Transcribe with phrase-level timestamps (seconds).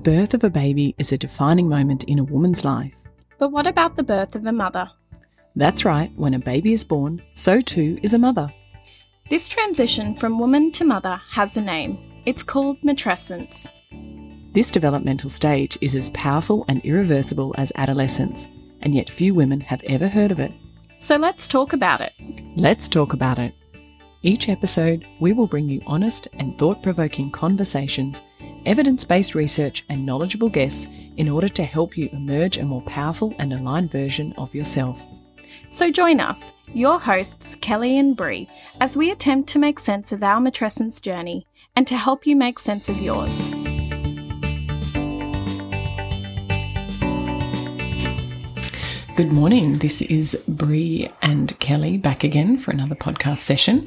[0.00, 2.94] The birth of a baby is a defining moment in a woman's life.
[3.36, 4.90] But what about the birth of a mother?
[5.56, 8.50] That's right, when a baby is born, so too is a mother.
[9.28, 11.98] This transition from woman to mother has a name.
[12.24, 13.68] It's called matrescence.
[14.54, 18.48] This developmental stage is as powerful and irreversible as adolescence,
[18.80, 20.52] and yet few women have ever heard of it.
[21.00, 22.14] So let's talk about it.
[22.56, 23.52] Let's talk about it.
[24.22, 28.22] Each episode, we will bring you honest and thought provoking conversations,
[28.66, 33.34] evidence based research, and knowledgeable guests in order to help you emerge a more powerful
[33.38, 35.00] and aligned version of yourself.
[35.70, 38.48] So join us, your hosts Kelly and Bree,
[38.80, 41.46] as we attempt to make sense of our matrescence journey
[41.76, 43.50] and to help you make sense of yours.
[49.16, 49.78] Good morning.
[49.78, 53.86] This is Bree and Kelly back again for another podcast session.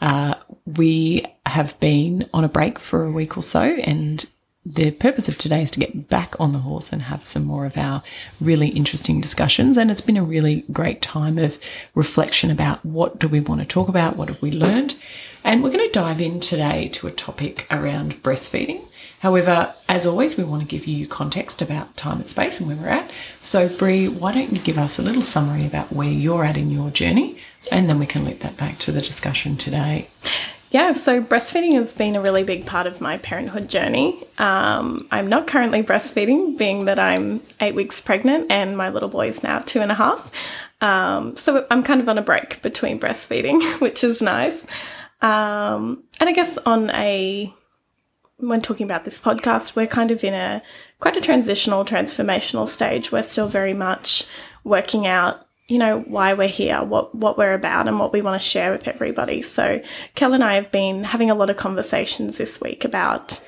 [0.00, 4.26] Uh, we have been on a break for a week or so, and
[4.64, 7.64] the purpose of today is to get back on the horse and have some more
[7.64, 8.02] of our
[8.40, 9.78] really interesting discussions.
[9.78, 11.58] And it's been a really great time of
[11.94, 14.94] reflection about what do we want to talk about, what have we learned,
[15.42, 18.84] and we're going to dive in today to a topic around breastfeeding.
[19.20, 22.76] However, as always, we want to give you context about time and space and where
[22.76, 23.10] we're at.
[23.40, 26.70] So, Bree, why don't you give us a little summary about where you're at in
[26.70, 27.38] your journey,
[27.70, 30.08] and then we can loop that back to the discussion today.
[30.70, 34.22] Yeah, so breastfeeding has been a really big part of my parenthood journey.
[34.36, 39.28] Um, I'm not currently breastfeeding, being that I'm eight weeks pregnant and my little boy
[39.28, 40.30] is now two and a half.
[40.82, 44.66] Um, so I'm kind of on a break between breastfeeding, which is nice.
[45.22, 47.52] Um, and I guess on a
[48.36, 50.62] when talking about this podcast, we're kind of in a
[51.00, 53.10] quite a transitional, transformational stage.
[53.10, 54.28] We're still very much
[54.62, 58.40] working out, you know, why we're here, what what we're about, and what we want
[58.40, 59.42] to share with everybody.
[59.42, 59.82] So,
[60.14, 63.44] Kel and I have been having a lot of conversations this week about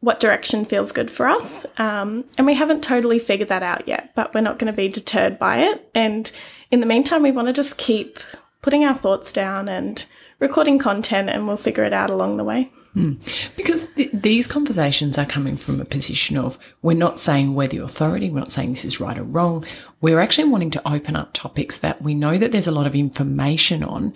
[0.00, 4.14] what direction feels good for us, um, and we haven't totally figured that out yet.
[4.14, 5.90] But we're not going to be deterred by it.
[5.94, 6.30] And
[6.70, 8.20] in the meantime, we want to just keep
[8.62, 10.04] putting our thoughts down and
[10.38, 12.70] recording content, and we'll figure it out along the way.
[12.96, 13.18] Mm.
[13.56, 17.78] Because th- these conversations are coming from a position of we're not saying we're the
[17.78, 19.64] authority, we're not saying this is right or wrong.
[20.00, 22.94] We're actually wanting to open up topics that we know that there's a lot of
[22.94, 24.14] information on,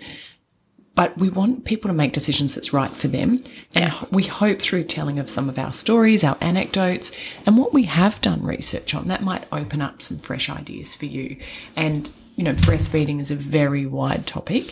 [0.95, 3.43] but we want people to make decisions that's right for them.
[3.75, 7.11] And we hope through telling of some of our stories, our anecdotes,
[7.45, 11.05] and what we have done research on, that might open up some fresh ideas for
[11.05, 11.37] you.
[11.75, 12.09] And
[12.39, 14.63] you know, breastfeeding is a very wide topic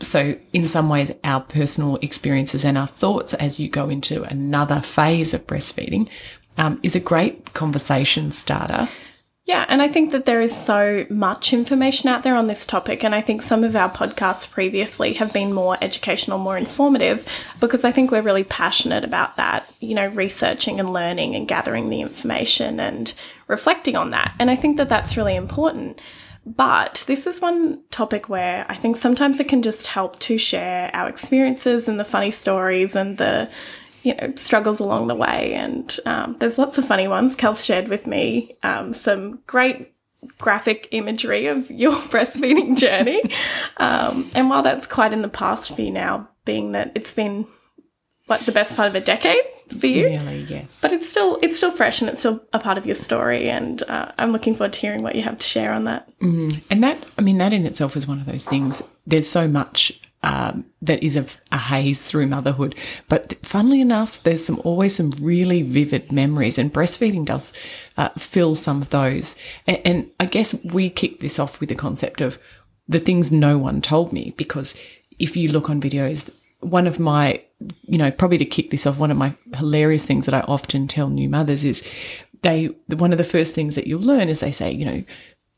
[0.00, 4.80] so in some ways our personal experiences and our thoughts as you go into another
[4.80, 6.08] phase of breastfeeding
[6.58, 8.88] um, is a great conversation starter
[9.46, 13.04] yeah, and I think that there is so much information out there on this topic.
[13.04, 17.24] And I think some of our podcasts previously have been more educational, more informative,
[17.60, 21.90] because I think we're really passionate about that, you know, researching and learning and gathering
[21.90, 23.14] the information and
[23.46, 24.34] reflecting on that.
[24.40, 26.00] And I think that that's really important.
[26.46, 30.90] But this is one topic where I think sometimes it can just help to share
[30.94, 33.50] our experiences and the funny stories and the
[34.04, 35.54] you know struggles along the way.
[35.54, 37.34] And um, there's lots of funny ones.
[37.34, 39.92] Kel shared with me um, some great
[40.38, 43.22] graphic imagery of your breastfeeding journey.
[43.78, 47.48] Um, and while that's quite in the past for you now, being that it's been
[48.26, 49.42] what the best part of a decade
[49.78, 50.06] for you.
[50.06, 50.80] Really, yes.
[50.80, 53.82] But it's still it's still fresh and it's still a part of your story, and
[53.84, 56.08] uh, I'm looking forward to hearing what you have to share on that.
[56.20, 56.62] Mm.
[56.70, 58.82] And that, I mean, that in itself is one of those things.
[59.06, 62.74] There's so much um, that is a, a, haze through motherhood,
[63.08, 67.52] but funnily enough, there's some always some really vivid memories, and breastfeeding does
[67.96, 69.36] uh, fill some of those.
[69.66, 72.38] And, and I guess we kick this off with the concept of
[72.88, 74.80] the things no one told me, because
[75.18, 77.42] if you look on videos one of my,
[77.82, 80.86] you know, probably to kick this off, one of my hilarious things that I often
[80.88, 81.88] tell new mothers is
[82.42, 85.04] they, one of the first things that you'll learn is they say, you know,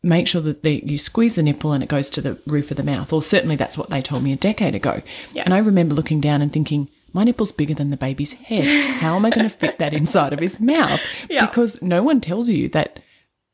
[0.03, 2.77] make sure that they, you squeeze the nipple and it goes to the roof of
[2.77, 3.13] the mouth.
[3.13, 5.03] Or certainly that's what they told me a decade ago.
[5.33, 5.43] Yeah.
[5.45, 8.65] And I remember looking down and thinking, my nipple's bigger than the baby's head.
[9.01, 11.01] How am I going to fit that inside of his mouth?
[11.29, 11.47] Yeah.
[11.47, 13.01] Because no one tells you that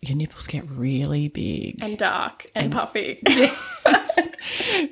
[0.08, 3.20] your nipples get really big and dark and, and puffy.
[3.86, 4.18] Yes.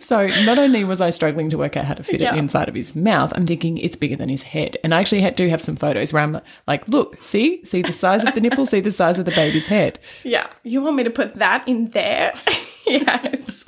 [0.00, 2.34] so not only was I struggling to work out how to fit yeah.
[2.34, 4.76] it inside of his mouth, I'm thinking it's bigger than his head.
[4.84, 8.24] And I actually do have some photos where I'm like, look, see, see the size
[8.24, 9.98] of the nipple, see the size of the baby's head.
[10.24, 12.34] Yeah, you want me to put that in there?
[12.86, 13.64] yes.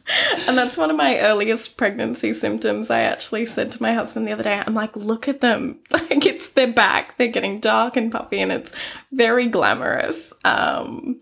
[0.47, 2.91] And that's one of my earliest pregnancy symptoms.
[2.91, 5.81] I actually said to my husband the other day, I'm like, look at them.
[5.91, 7.17] Like it's their back.
[7.17, 8.73] They're getting dark and puffy and it's
[9.13, 10.33] very glamorous.
[10.45, 11.21] Um,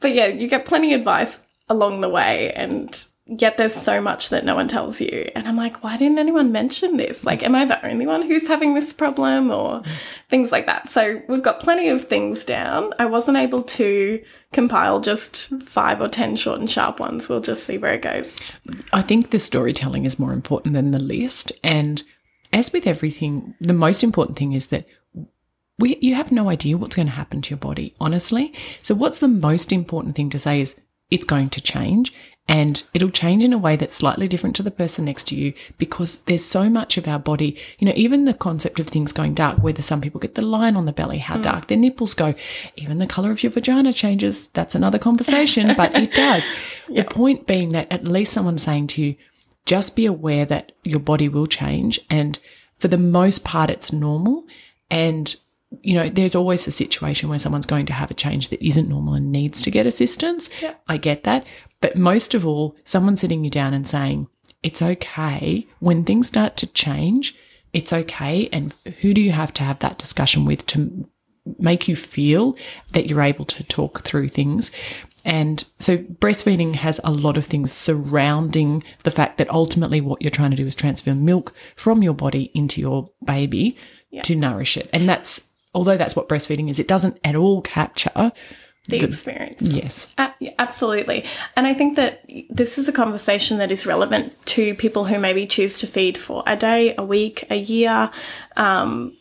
[0.00, 2.52] but yeah, you get plenty of advice along the way.
[2.52, 5.30] And yet there's so much that no one tells you.
[5.34, 7.24] And I'm like, why didn't anyone mention this?
[7.24, 9.82] Like, am I the only one who's having this problem or
[10.28, 10.90] things like that?
[10.90, 12.92] So we've got plenty of things down.
[12.98, 14.22] I wasn't able to
[14.52, 17.28] compile just five or 10 short and sharp ones.
[17.28, 18.36] We'll just see where it goes.
[18.92, 21.50] I think the storytelling is more important than the list.
[21.62, 22.02] And
[22.52, 24.86] as with everything, the most important thing is that
[25.78, 28.52] we, you have no idea what's going to happen to your body, honestly.
[28.78, 30.76] So, what's the most important thing to say is
[31.10, 32.12] it's going to change
[32.46, 35.54] and it'll change in a way that's slightly different to the person next to you
[35.78, 39.32] because there's so much of our body, you know, even the concept of things going
[39.32, 41.42] dark, whether some people get the line on the belly, how mm.
[41.42, 42.34] dark their nipples go,
[42.76, 44.48] even the color of your vagina changes.
[44.48, 46.46] That's another conversation, but it does.
[46.88, 47.08] Yep.
[47.08, 49.16] The point being that at least someone's saying to you,
[49.64, 51.98] just be aware that your body will change.
[52.10, 52.38] And
[52.78, 54.44] for the most part, it's normal.
[54.90, 55.34] And
[55.82, 58.88] you know, there's always a situation where someone's going to have a change that isn't
[58.88, 60.50] normal and needs to get assistance.
[60.88, 61.44] I get that.
[61.84, 64.28] But most of all, someone sitting you down and saying,
[64.62, 67.36] it's okay when things start to change,
[67.74, 68.48] it's okay.
[68.50, 68.72] And
[69.02, 71.06] who do you have to have that discussion with to
[71.58, 72.56] make you feel
[72.94, 74.70] that you're able to talk through things?
[75.26, 80.30] And so breastfeeding has a lot of things surrounding the fact that ultimately what you're
[80.30, 83.76] trying to do is transfer milk from your body into your baby
[84.10, 84.22] yeah.
[84.22, 84.88] to nourish it.
[84.94, 88.32] And that's although that's what breastfeeding is, it doesn't at all capture
[88.88, 89.62] the, the experience.
[89.74, 90.14] Yes.
[90.18, 91.24] Uh, yeah, absolutely.
[91.56, 95.46] And I think that this is a conversation that is relevant to people who maybe
[95.46, 98.10] choose to feed for a day, a week, a year.
[98.56, 99.16] Um,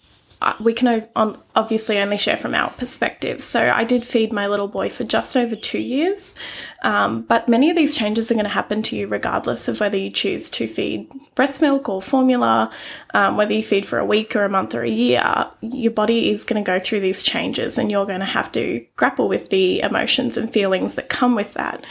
[0.60, 3.42] we can obviously only share from our perspective.
[3.42, 6.36] So I did feed my little boy for just over two years,
[6.84, 9.98] um, but many of these changes are going to happen to you regardless of whether
[9.98, 12.72] you choose to feed breast milk or formula,
[13.14, 15.24] um, whether you feed for a week or a month or a year.
[15.62, 18.86] Your body is going to go through these changes, and you're going to have to
[18.96, 21.86] grapple with the emotions and feelings that come with that.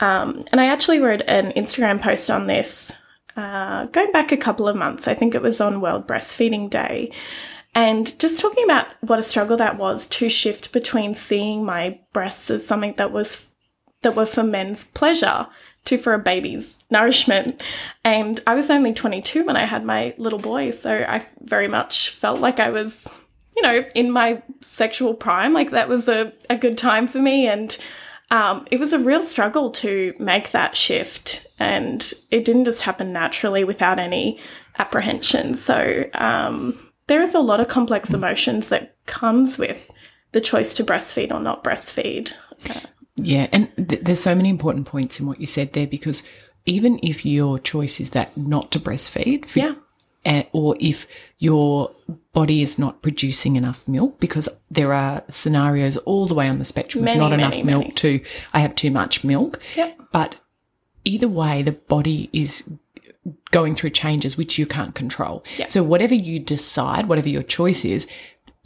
[0.00, 2.92] Um, and I actually wrote an Instagram post on this.
[3.36, 7.12] Uh, going back a couple of months, I think it was on World Breastfeeding Day.
[7.74, 12.50] And just talking about what a struggle that was to shift between seeing my breasts
[12.50, 13.48] as something that was
[14.02, 15.48] that were for men's pleasure
[15.84, 17.62] to for a baby's nourishment.
[18.04, 22.10] And I was only 22 when I had my little boy, so I very much
[22.10, 23.08] felt like I was,
[23.56, 25.52] you know, in my sexual prime.
[25.52, 27.48] Like that was a, a good time for me.
[27.48, 27.76] And
[28.30, 31.46] um, it was a real struggle to make that shift.
[31.58, 34.38] And it didn't just happen naturally without any
[34.78, 35.54] apprehension.
[35.54, 39.90] So, um, there is a lot of complex emotions that comes with
[40.32, 42.32] the choice to breastfeed or not breastfeed.
[43.16, 46.22] yeah, and th- there's so many important points in what you said there because
[46.66, 49.74] even if your choice is that not to breastfeed, for, yeah.
[50.26, 51.06] Uh, or if
[51.38, 51.90] your
[52.34, 56.64] body is not producing enough milk, because there are scenarios all the way on the
[56.64, 57.92] spectrum many, of not many, enough milk many.
[57.92, 58.20] to
[58.52, 59.60] I have too much milk.
[59.76, 59.98] Yep.
[60.12, 60.36] But
[61.04, 62.70] either way, the body is
[63.50, 65.44] going through changes which you can't control.
[65.56, 65.66] Yeah.
[65.68, 68.06] So whatever you decide, whatever your choice is,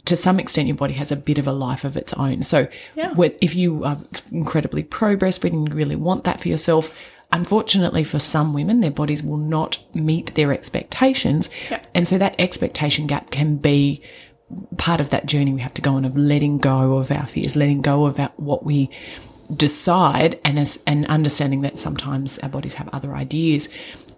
[0.05, 2.43] to some extent, your body has a bit of a life of its own.
[2.43, 3.13] So, yeah.
[3.39, 3.97] if you are
[4.31, 6.93] incredibly pro breastfeeding, you really want that for yourself.
[7.31, 11.49] Unfortunately, for some women, their bodies will not meet their expectations.
[11.95, 14.03] And so that expectation gap can be
[14.77, 17.55] part of that journey we have to go on of letting go of our fears,
[17.55, 18.89] letting go of our, what we
[19.55, 23.69] decide, and, as, and understanding that sometimes our bodies have other ideas.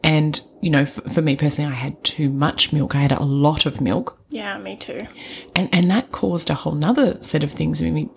[0.05, 2.93] And, you know, f- for me personally, I had too much milk.
[2.93, 4.19] I had a lot of milk.
[4.29, 4.99] Yeah, me too.
[5.55, 7.81] And, and that caused a whole nother set of things.
[7.81, 8.11] I mean,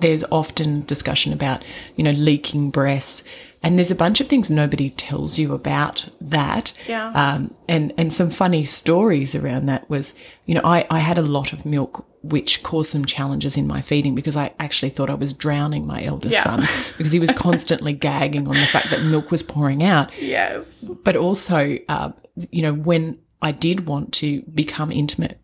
[0.00, 1.62] there's often discussion about,
[1.94, 3.22] you know, leaking breasts.
[3.62, 6.72] And there's a bunch of things nobody tells you about that.
[6.86, 7.10] Yeah.
[7.10, 10.14] Um, and, and some funny stories around that was,
[10.46, 13.80] you know, I, I had a lot of milk which caused some challenges in my
[13.80, 16.42] feeding because I actually thought I was drowning my eldest yeah.
[16.44, 16.66] son
[16.98, 20.12] because he was constantly gagging on the fact that milk was pouring out.
[20.20, 20.84] Yes.
[21.04, 22.12] But also, uh,
[22.50, 25.40] you know, when I did want to become intimate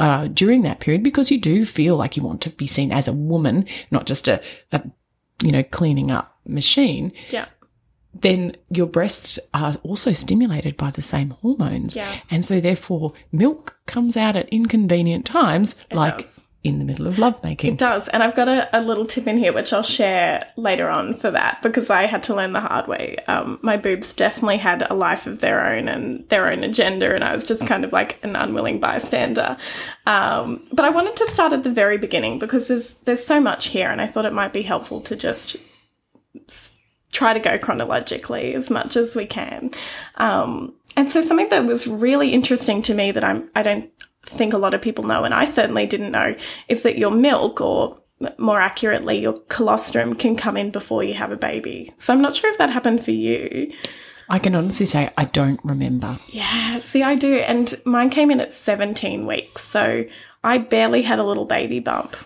[0.00, 3.08] uh, during that period, because you do feel like you want to be seen as
[3.08, 4.82] a woman, not just a, a
[5.42, 7.12] you know, cleaning up machine.
[7.30, 7.46] Yeah
[8.14, 11.94] then your breasts are also stimulated by the same hormones.
[11.94, 12.20] Yeah.
[12.30, 16.37] And so therefore milk comes out at inconvenient times, it like does.
[16.64, 17.74] In the middle of lovemaking.
[17.74, 18.08] It does.
[18.08, 21.30] And I've got a, a, little tip in here which I'll share later on for
[21.30, 23.16] that because I had to learn the hard way.
[23.28, 27.22] Um, my boobs definitely had a life of their own and their own agenda and
[27.22, 29.56] I was just kind of like an unwilling bystander.
[30.06, 33.68] Um, but I wanted to start at the very beginning because there's there's so much
[33.68, 35.56] here and I thought it might be helpful to just
[37.12, 39.70] try to go chronologically as much as we can.
[40.16, 43.90] Um, and so something that was really interesting to me that I'm, I don't
[44.28, 46.34] think a lot of people know, and I certainly didn't know,
[46.68, 47.98] is that your milk or
[48.36, 51.92] more accurately, your colostrum can come in before you have a baby.
[51.98, 53.72] So I'm not sure if that happened for you.
[54.28, 56.18] I can honestly say I don't remember.
[56.28, 57.36] Yeah, see, I do.
[57.36, 59.64] And mine came in at 17 weeks.
[59.64, 60.04] So
[60.44, 62.16] I barely had a little baby bump.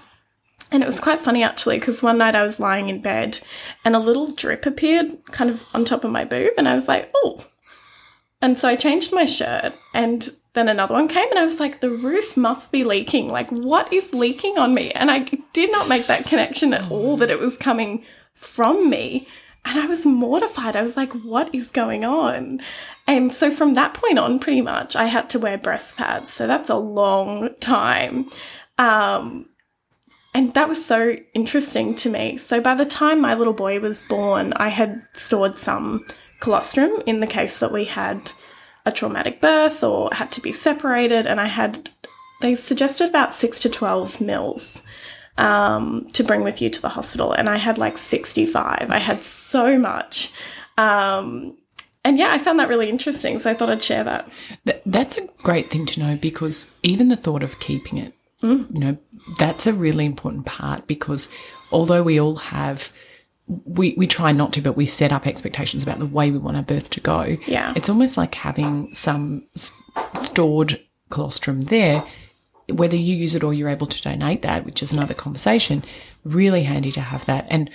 [0.70, 3.40] And it was quite funny actually, because one night I was lying in bed
[3.84, 6.54] and a little drip appeared kind of on top of my boob.
[6.56, 7.44] And I was like, oh.
[8.40, 11.80] And so I changed my shirt and then another one came and I was like,
[11.80, 13.28] the roof must be leaking.
[13.28, 14.90] Like, what is leaking on me?
[14.90, 15.20] And I
[15.52, 18.04] did not make that connection at all that it was coming
[18.34, 19.26] from me.
[19.64, 20.76] And I was mortified.
[20.76, 22.60] I was like, what is going on?
[23.06, 26.32] And so from that point on, pretty much, I had to wear breast pads.
[26.32, 28.28] So that's a long time.
[28.78, 29.46] Um,
[30.34, 32.36] and that was so interesting to me.
[32.36, 36.04] So by the time my little boy was born, I had stored some
[36.40, 38.32] colostrum in the case that we had
[38.84, 41.26] a traumatic birth or had to be separated.
[41.26, 41.90] And I had,
[42.40, 44.82] they suggested about six to 12 mils
[45.38, 47.32] um, to bring with you to the hospital.
[47.32, 48.86] And I had like 65.
[48.90, 50.32] I had so much.
[50.76, 51.56] Um,
[52.04, 53.38] and yeah, I found that really interesting.
[53.38, 54.28] So I thought I'd share that.
[54.66, 58.12] Th- That's a great thing to know because even the thought of keeping it,
[58.42, 58.96] you know,
[59.38, 61.32] that's a really important part because
[61.70, 62.90] although we all have,
[63.64, 66.56] we, we try not to, but we set up expectations about the way we want
[66.56, 67.36] our birth to go.
[67.46, 67.72] Yeah.
[67.76, 69.46] It's almost like having some
[70.14, 70.80] stored
[71.10, 72.04] colostrum there,
[72.68, 75.84] whether you use it or you're able to donate that, which is another conversation,
[76.24, 77.46] really handy to have that.
[77.50, 77.70] And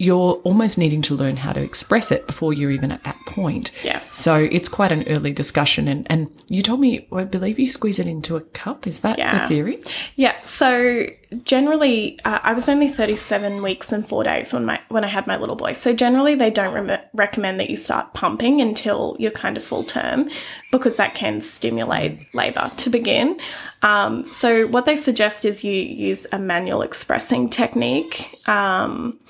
[0.00, 3.70] you're almost needing to learn how to express it before you're even at that point.
[3.84, 4.16] Yes.
[4.16, 5.86] So it's quite an early discussion.
[5.88, 8.86] And, and you told me, I believe you squeeze it into a cup.
[8.86, 9.82] Is that the theory?
[10.16, 10.34] Yeah.
[10.46, 11.04] So
[11.44, 15.26] generally, uh, I was only 37 weeks and four days when my when I had
[15.26, 15.74] my little boy.
[15.74, 19.84] So generally, they don't rem- recommend that you start pumping until you're kind of full
[19.84, 20.30] term,
[20.72, 23.38] because that can stimulate labour to begin.
[23.82, 28.40] Um, so what they suggest is you use a manual expressing technique.
[28.48, 29.20] Um,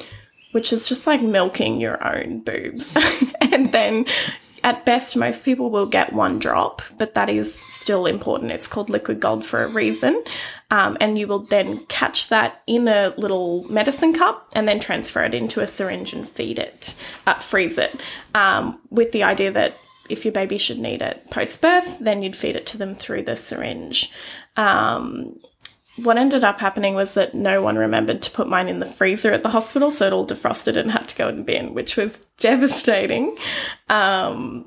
[0.52, 2.96] which is just like milking your own boobs.
[3.40, 4.06] and then
[4.62, 8.52] at best, most people will get one drop, but that is still important.
[8.52, 10.22] It's called liquid gold for a reason.
[10.70, 15.24] Um, and you will then catch that in a little medicine cup and then transfer
[15.24, 16.94] it into a syringe and feed it,
[17.26, 17.98] uh, freeze it,
[18.34, 19.74] um, with the idea that
[20.08, 23.22] if your baby should need it post birth, then you'd feed it to them through
[23.22, 24.12] the syringe.
[24.56, 25.40] Um,
[26.02, 29.32] what ended up happening was that no one remembered to put mine in the freezer
[29.32, 31.96] at the hospital, so it all defrosted and had to go in the bin, which
[31.96, 33.36] was devastating.
[33.88, 34.66] Um,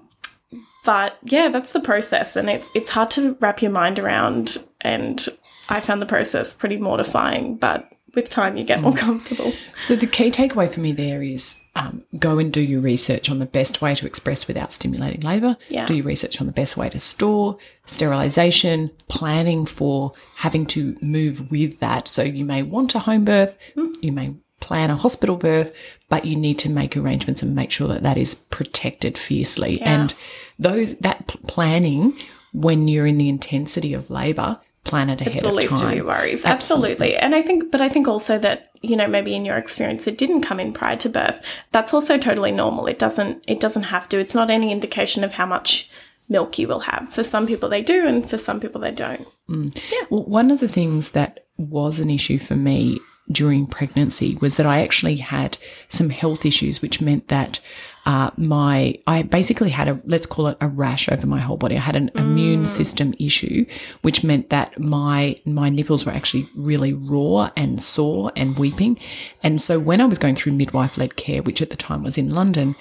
[0.86, 4.58] but yeah, that's the process, and it, it's hard to wrap your mind around.
[4.82, 5.26] And
[5.70, 9.54] I found the process pretty mortifying, but with time, you get more comfortable.
[9.78, 13.40] So the key takeaway for me there is um, go and do your research on
[13.40, 15.58] the best way to express without stimulating labour.
[15.70, 15.86] Yeah.
[15.86, 21.50] Do your research on the best way to store, sterilisation, planning for having to move
[21.50, 22.08] with that.
[22.08, 23.58] So you may want a home birth,
[24.02, 25.76] you may plan a hospital birth,
[26.10, 29.82] but you need to make arrangements and make sure that that is protected fiercely.
[29.82, 30.14] And
[30.60, 32.14] those that planning
[32.54, 35.90] when you're in the intensity of labour, plan it ahead It's the of least time.
[35.90, 36.46] of your worries.
[36.46, 37.16] Absolutely.
[37.18, 40.18] And I think, but I think also that, you know, maybe in your experience, it
[40.18, 41.44] didn't come in prior to birth.
[41.72, 42.86] That's also totally normal.
[42.86, 44.20] It doesn't, it doesn't have to.
[44.20, 45.90] It's not any indication of how much
[46.30, 47.10] milk you will have.
[47.10, 49.26] For some people they do, and for some people they don't.
[49.50, 49.76] Mm.
[49.90, 50.06] Yeah.
[50.10, 53.00] Well, one of the things that was an issue for me
[53.32, 57.62] during pregnancy was that I actually had some health issues, which meant that
[58.06, 61.78] uh, my I basically had a let's call it a rash over my whole body.
[61.78, 63.66] I had an immune system issue,
[64.02, 69.00] which meant that my my nipples were actually really raw and sore and weeping.
[69.42, 72.18] And so when I was going through midwife led care, which at the time was
[72.18, 72.76] in London,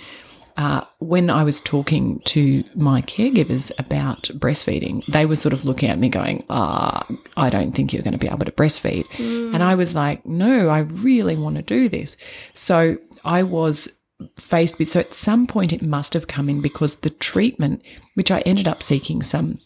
[0.57, 5.89] uh, when I was talking to my caregivers about breastfeeding, they were sort of looking
[5.89, 9.07] at me going, ah, I don't think you're going to be able to breastfeed.
[9.55, 12.17] And I was like, no, I really want to do this.
[12.55, 13.93] So I was
[14.37, 17.83] faced with, so at some point it must have come in because the treatment,
[18.15, 19.59] which I ended up seeking some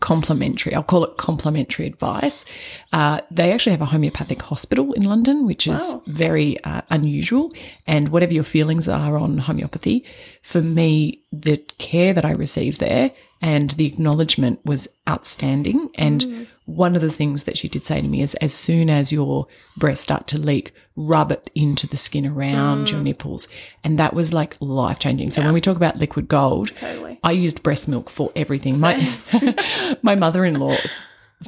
[0.00, 2.44] complementary, I'll call it complementary advice.
[2.92, 6.02] Uh, they actually have a homeopathic hospital in London, which is Wow.
[6.06, 7.52] very uh, unusual.
[7.86, 10.04] And whatever your feelings are on homeopathy,
[10.42, 13.10] for me, the care that I received there
[13.42, 15.90] and the acknowledgement was outstanding.
[15.96, 19.12] And one of the things that she did say to me is as soon as
[19.12, 23.04] your breasts start to leak, rub it into the skin around your mm.
[23.04, 23.48] nipples.
[23.82, 25.30] And that was like life changing.
[25.30, 27.18] So when we talk about liquid gold, Totally.
[27.22, 28.78] I used breast milk for everything.
[28.78, 29.12] My
[30.02, 30.76] my mother in law,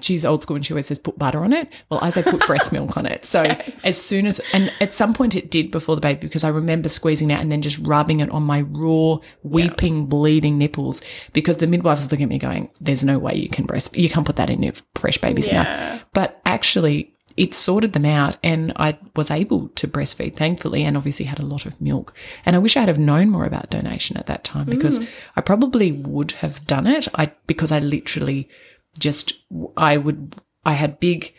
[0.00, 1.68] she's old school and she always says put butter on it.
[1.90, 3.24] Well, I say put breast milk on it.
[3.24, 3.42] So
[3.84, 6.88] as soon as and at some point it did before the baby because I remember
[6.88, 11.58] squeezing it out and then just rubbing it on my raw, weeping, bleeding nipples because
[11.58, 13.96] the midwife was looking at me going, "There's no way you can breast.
[13.96, 15.62] You can't put that in your fresh baby's Yeah.
[15.62, 17.10] mouth." But actually.
[17.36, 21.44] it sorted them out and I was able to breastfeed, thankfully, and obviously had a
[21.44, 22.14] lot of milk.
[22.46, 25.04] And I wish I'd have known more about donation at that time because hmm.
[25.34, 27.08] I probably would have done it.
[27.16, 28.48] I because I literally
[28.98, 29.34] just
[29.76, 31.34] I would I had big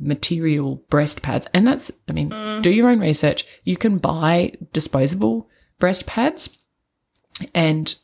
[0.00, 2.30] material breast pads and that's I mean,
[2.62, 3.46] do your own research.
[3.64, 6.58] You can buy disposable breast pads
[7.54, 7.94] and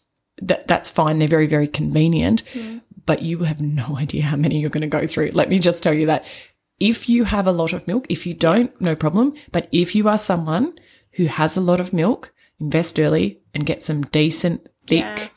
[0.43, 1.19] that that's fine.
[1.19, 2.43] They're very, very convenient,
[3.07, 5.31] but you have no idea how many you're going to go through.
[5.33, 6.25] Let me just tell you that
[6.79, 9.35] if you have a lot of milk, if you don't, no problem.
[9.53, 10.79] But if you are someone
[11.13, 15.01] who has a lot of milk, invest early and get some decent, thick.
[15.01, 15.29] Yeah.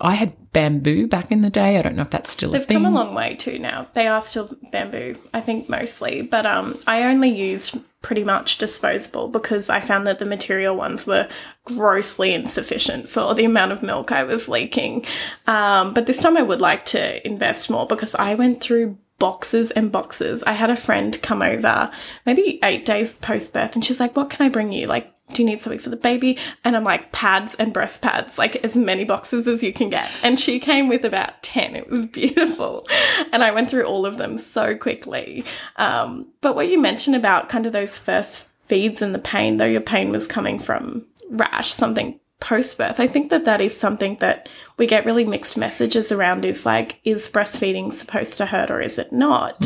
[0.00, 1.78] I had bamboo back in the day.
[1.78, 3.86] I don't know if that's still a They've come a long way too now.
[3.94, 9.28] They are still bamboo, I think mostly, but um, I only used pretty much disposable
[9.28, 11.28] because I found that the material ones were
[11.64, 15.06] grossly insufficient for the amount of milk I was leaking.
[15.46, 19.70] Um, but this time I would like to invest more because I went through boxes
[19.70, 20.42] and boxes.
[20.42, 21.90] I had a friend come over
[22.26, 24.86] maybe eight days post birth and she's like, What can I bring you?
[24.86, 26.38] Like, do you need something for the baby?
[26.64, 30.10] And I'm like, pads and breast pads, like as many boxes as you can get.
[30.22, 31.76] And she came with about 10.
[31.76, 32.86] It was beautiful.
[33.32, 35.44] And I went through all of them so quickly.
[35.76, 39.64] Um, but what you mentioned about kind of those first feeds and the pain, though
[39.64, 44.16] your pain was coming from rash, something post birth, I think that that is something
[44.20, 48.80] that we get really mixed messages around is like, is breastfeeding supposed to hurt or
[48.80, 49.64] is it not?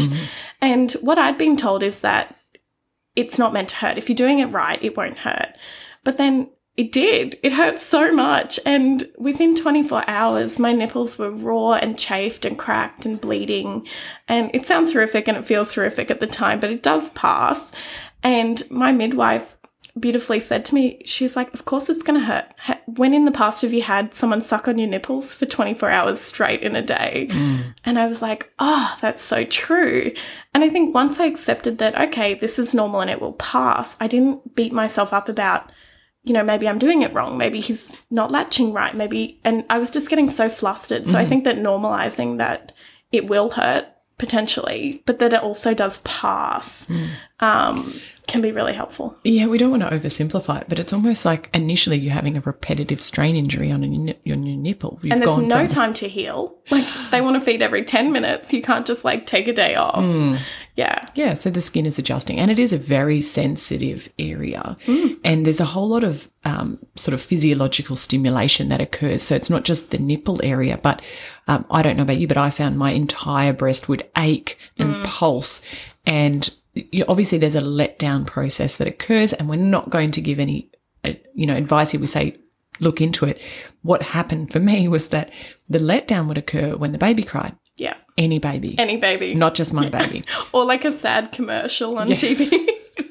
[0.60, 2.36] And what I'd been told is that
[3.18, 3.98] it's not meant to hurt.
[3.98, 5.56] If you're doing it right, it won't hurt.
[6.04, 7.36] But then it did.
[7.42, 8.60] It hurt so much.
[8.64, 13.88] And within 24 hours, my nipples were raw and chafed and cracked and bleeding.
[14.28, 17.72] And it sounds horrific and it feels horrific at the time, but it does pass.
[18.22, 19.57] And my midwife
[19.98, 22.46] beautifully said to me, she's like, Of course it's going to hurt.
[22.86, 26.20] When in the past have you had someone suck on your nipples for 24 hours
[26.20, 27.28] straight in a day?
[27.30, 27.74] Mm.
[27.84, 30.12] And I was like, Oh, that's so true.
[30.54, 33.96] And I think once I accepted that, okay, this is normal and it will pass,
[34.00, 35.70] I didn't beat myself up about,
[36.24, 37.38] you know, maybe I'm doing it wrong.
[37.38, 38.94] Maybe he's not latching right.
[38.94, 41.08] Maybe, and I was just getting so flustered.
[41.08, 41.28] So I mm-hmm.
[41.28, 42.72] think that normalizing that
[43.12, 43.86] it will hurt
[44.18, 46.86] potentially, but that it also does pass
[47.40, 49.16] um, can be really helpful.
[49.24, 52.40] Yeah, we don't want to oversimplify it, but it's almost like initially you're having a
[52.40, 54.98] repetitive strain injury on, a, ni- on your nipple.
[55.02, 56.56] You've and there's no from- time to heal.
[56.70, 58.52] Like they want to feed every 10 minutes.
[58.52, 60.04] You can't just like take a day off.
[60.04, 60.36] Hmm.
[60.78, 61.06] Yeah.
[61.16, 64.76] Yeah, so the skin is adjusting, and it is a very sensitive area.
[64.86, 65.14] Hmm.
[65.24, 69.24] And there's a whole lot of um, sort of physiological stimulation that occurs.
[69.24, 71.02] So it's not just the nipple area, but
[71.48, 74.94] um, I don't know about you, but I found my entire breast would ache and
[74.94, 75.02] Hmm.
[75.02, 75.62] pulse.
[76.06, 80.38] And you obviously, there's a letdown process that occurs, and we're not going to give
[80.38, 80.70] any,
[81.02, 82.00] uh, you know, advice here.
[82.00, 82.36] We say
[82.78, 83.40] look into it.
[83.82, 85.32] What happened for me was that
[85.68, 87.56] the letdown would occur when the baby cried.
[87.78, 87.94] Yeah.
[88.18, 89.34] Any baby, Any baby.
[89.34, 90.24] not just my baby.
[90.52, 92.50] Or like a sad commercial on TV.
[92.50, 93.00] Yeah,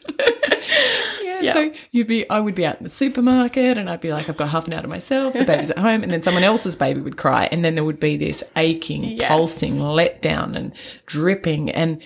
[1.42, 1.54] Yeah.
[1.54, 4.38] So you'd be, I would be out in the supermarket, and I'd be like, I've
[4.38, 5.34] got half an hour to myself.
[5.34, 8.00] The baby's at home, and then someone else's baby would cry, and then there would
[8.00, 9.28] be this aching, Yes.
[9.28, 10.74] pulsing, letdown, and
[11.06, 12.02] dripping, and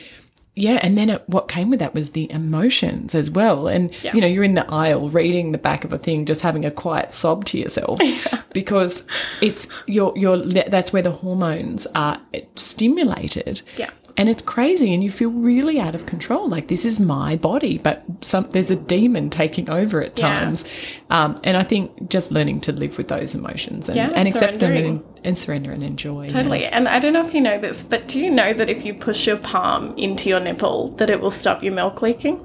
[0.55, 3.67] yeah, and then it, what came with that was the emotions as well.
[3.67, 4.13] And Yeah.
[4.13, 6.71] you know, you're in the aisle reading the back of a thing, just having a
[6.71, 7.99] quiet sob to yourself
[8.53, 9.05] because
[9.41, 12.19] it's your your that's where the hormones are
[12.55, 13.61] stimulated.
[13.77, 13.89] Yeah.
[14.17, 16.47] And it's crazy, and you feel really out of control.
[16.49, 20.39] Like this is my body, but some there's a demon taking over at Yeah.
[20.39, 20.65] times.
[21.09, 24.59] Um, and I think just learning to live with those emotions and, Yeah, and accept
[24.59, 26.27] them and, and surrender and enjoy.
[26.27, 26.65] Totally.
[26.65, 28.93] And I don't know if you know this, but do you know that if you
[28.93, 32.39] push your palm into your nipple, that it will stop your milk leaking?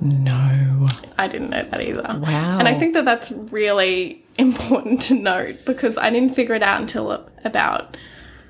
[0.00, 0.86] No.
[1.18, 2.02] I didn't know that either.
[2.02, 2.58] Wow.
[2.58, 6.80] And I think that that's really important to note because I didn't figure it out
[6.80, 7.96] until about,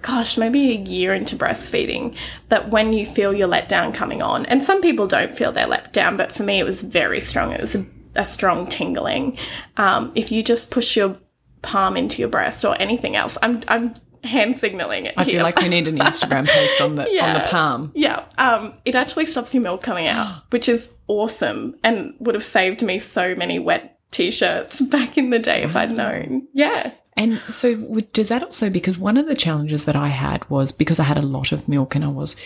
[0.03, 2.17] gosh, maybe a year into breastfeeding
[2.49, 6.17] that when you feel your letdown coming on, and some people don't feel their letdown,
[6.17, 7.53] but for me it was very strong.
[7.53, 7.87] It was a,
[8.17, 9.39] a strong tingling.
[9.77, 11.17] Um, if you just push your
[11.63, 15.37] palm into your breast or anything else, I'm, I'm hand signaling it I here.
[15.37, 17.93] feel like we need an Instagram post on the on the palm.
[17.95, 22.45] Yeah, um, it actually stops your milk coming out, which is awesome and would have
[22.45, 26.47] saved me so many wet t-shirts back in the day if I'd known.
[26.53, 26.93] Yeah.
[27.17, 30.73] And so, would- does that also because one of the challenges that I had was
[30.73, 32.37] because I had a lot of milk and I was,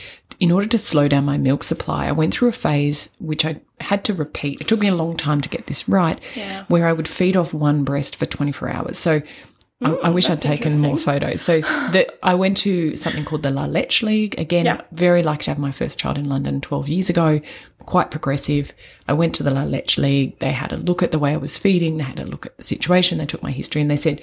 [0.40, 3.60] in order to slow down my milk supply, I went through a phase which I
[3.80, 4.60] had to repeat.
[4.60, 6.64] It took me a long time to get this right, Yeah.
[6.66, 8.98] where I would feed off one breast for 24 hours.
[8.98, 9.22] So,
[9.82, 11.42] I, mm, I wish I'd taken more photos.
[11.42, 11.60] So,
[11.92, 14.34] the, I went to something called the La Leche League.
[14.36, 14.80] Again, Yeah.
[14.90, 17.40] very lucky to have my first child in London 12 years ago,
[17.84, 18.72] quite progressive.
[19.06, 20.38] I went to the La Leche League.
[20.40, 22.56] They had a look at the way I was feeding, they had a look at
[22.56, 24.20] the situation, they took my history, and they said,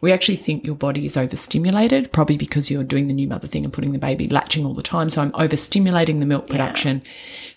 [0.00, 3.64] we actually think your body is overstimulated, probably because you're doing the new mother thing
[3.64, 5.08] and putting the baby latching all the time.
[5.08, 7.02] So I'm overstimulating the milk production.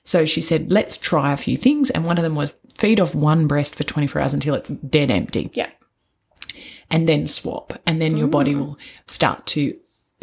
[0.05, 1.89] So she said, let's try a few things.
[1.89, 5.11] And one of them was feed off one breast for 24 hours until it's dead
[5.11, 5.69] empty Yeah.
[6.89, 9.77] and then swap, and then your body will start to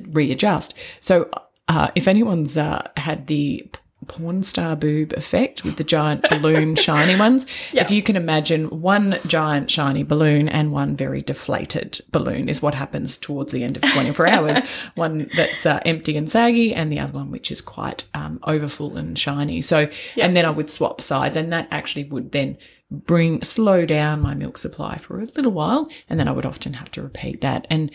[0.09, 0.73] readjust.
[1.01, 1.29] So,
[1.69, 3.67] uh, if anyone's uh, had the
[4.05, 9.19] porn star boob effect with the giant balloon shiny ones, if you can imagine one
[9.27, 13.83] giant shiny balloon and one very deflated balloon is what happens towards the end of
[13.93, 14.59] 24 hours.
[14.95, 18.97] One that's uh, empty and saggy, and the other one which is quite um, overfull
[18.97, 19.61] and shiny.
[19.61, 22.59] So, and then I would swap sides, and that actually would then
[22.95, 26.75] bring slow down my milk supply for a little while and then I would often
[26.75, 27.67] have to repeat that.
[27.71, 27.91] And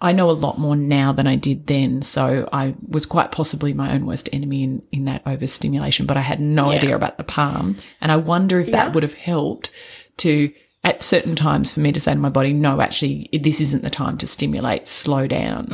[0.00, 3.72] I know a lot more now than I did then so I was quite possibly
[3.72, 7.24] my own worst enemy in in that overstimulation but I had no idea about the
[7.24, 7.76] palm.
[8.00, 9.70] And I wonder if that would have helped
[10.18, 10.52] to
[10.84, 13.90] at certain times for me to say to my body no actually this isn't the
[13.90, 15.66] time to stimulate slow down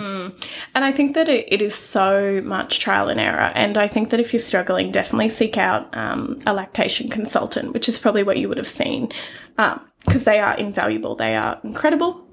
[0.74, 3.52] And I think that it, it is so much trial and error.
[3.54, 7.88] And I think that if you're struggling, definitely seek out um, a lactation consultant, which
[7.88, 9.10] is probably what you would have seen,
[9.56, 11.14] because they are invaluable.
[11.14, 12.26] They are incredible.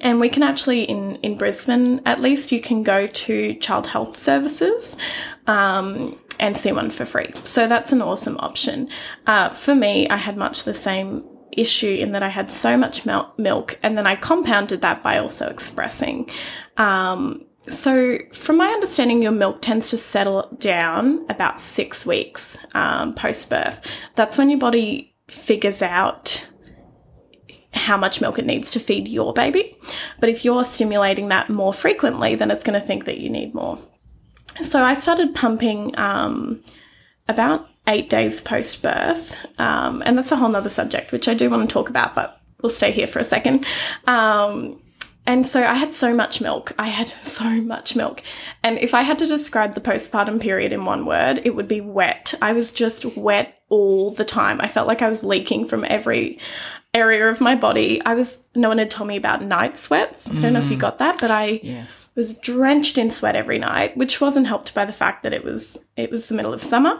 [0.00, 4.16] And we can actually, in, in Brisbane at least, you can go to Child Health
[4.16, 4.96] Services
[5.46, 7.30] um, and see one for free.
[7.44, 8.88] So that's an awesome option.
[9.26, 11.24] Uh, for me, I had much the same
[11.56, 15.18] issue in that I had so much mel- milk, and then I compounded that by
[15.18, 16.28] also expressing.
[16.76, 23.14] Um, so, from my understanding, your milk tends to settle down about six weeks um,
[23.14, 23.80] post birth.
[24.14, 26.48] That's when your body figures out
[27.72, 29.76] how much milk it needs to feed your baby.
[30.20, 33.54] But if you're stimulating that more frequently, then it's going to think that you need
[33.54, 33.78] more.
[34.62, 36.62] So I started pumping um,
[37.28, 41.50] about eight days post birth, um, and that's a whole nother subject, which I do
[41.50, 43.66] want to talk about, but we'll stay here for a second.
[44.06, 44.80] Um,
[45.26, 46.72] and so I had so much milk.
[46.78, 48.22] I had so much milk.
[48.62, 51.80] And if I had to describe the postpartum period in one word, it would be
[51.80, 52.34] wet.
[52.40, 54.60] I was just wet all the time.
[54.60, 56.38] I felt like I was leaking from every
[56.94, 58.00] area of my body.
[58.06, 60.30] I was, no one had told me about night sweats.
[60.30, 63.58] I don't know if you got that, but I yes was drenched in sweat every
[63.58, 66.62] night, which wasn't helped by the fact that it was it was the middle of
[66.62, 66.98] summer,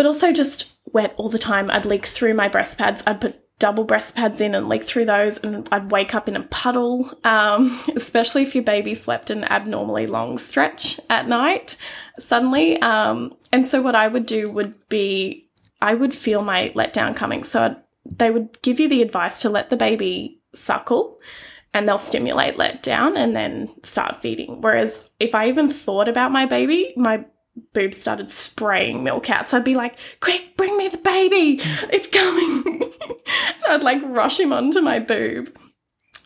[0.00, 1.70] but also just wet all the time.
[1.70, 3.02] I'd leak through my breast pads.
[3.06, 6.36] I'd put double breast pads in and leak through those, and I'd wake up in
[6.36, 7.12] a puddle.
[7.22, 11.76] Um, especially if your baby slept an abnormally long stretch at night
[12.18, 12.80] suddenly.
[12.80, 15.50] Um, and so what I would do would be
[15.82, 17.44] I would feel my letdown coming.
[17.44, 21.20] So I'd, they would give you the advice to let the baby suckle
[21.74, 24.62] and they'll stimulate let down and then start feeding.
[24.62, 27.26] Whereas if I even thought about my baby, my
[27.72, 29.50] boobs started spraying milk out.
[29.50, 31.60] So I'd be like, quick, bring me the baby.
[31.92, 32.92] It's coming.
[33.68, 35.56] I'd like rush him onto my boob.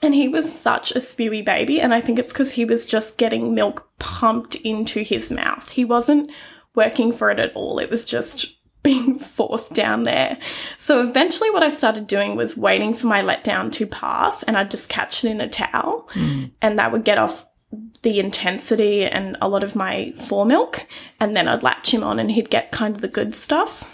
[0.02, 1.80] And he was such a spewy baby.
[1.80, 5.70] And I think it's because he was just getting milk pumped into his mouth.
[5.70, 6.30] He wasn't
[6.74, 7.78] working for it at all.
[7.78, 10.36] It was just being forced down there.
[10.78, 14.70] So eventually, what I started doing was waiting for my letdown to pass, and I'd
[14.70, 16.46] just catch it in a towel, hmm.
[16.60, 17.46] and that would get off
[18.04, 20.86] the intensity and a lot of my fore milk,
[21.18, 23.90] and then I'd latch him on, and he'd get kind of the good stuff.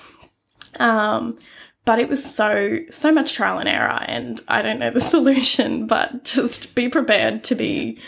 [0.79, 1.39] Um,
[1.87, 5.87] but it was so so much trial and error, and I don't know the solution,
[5.87, 7.99] but just be prepared to be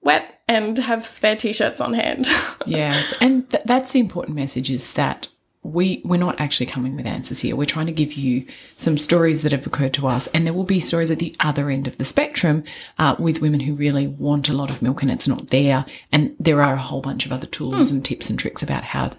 [0.00, 2.26] wet and have spare t-shirts on hand.
[2.66, 5.28] Yes, and th- that's the important message is that
[5.62, 7.56] we we're not actually coming with answers here.
[7.56, 10.64] We're trying to give you some stories that have occurred to us, and there will
[10.64, 12.64] be stories at the other end of the spectrum
[12.98, 15.84] uh, with women who really want a lot of milk and it's not there.
[16.12, 19.10] And there are a whole bunch of other tools and tips and tricks about how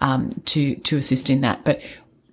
[0.00, 1.80] um, to to assist in that, but.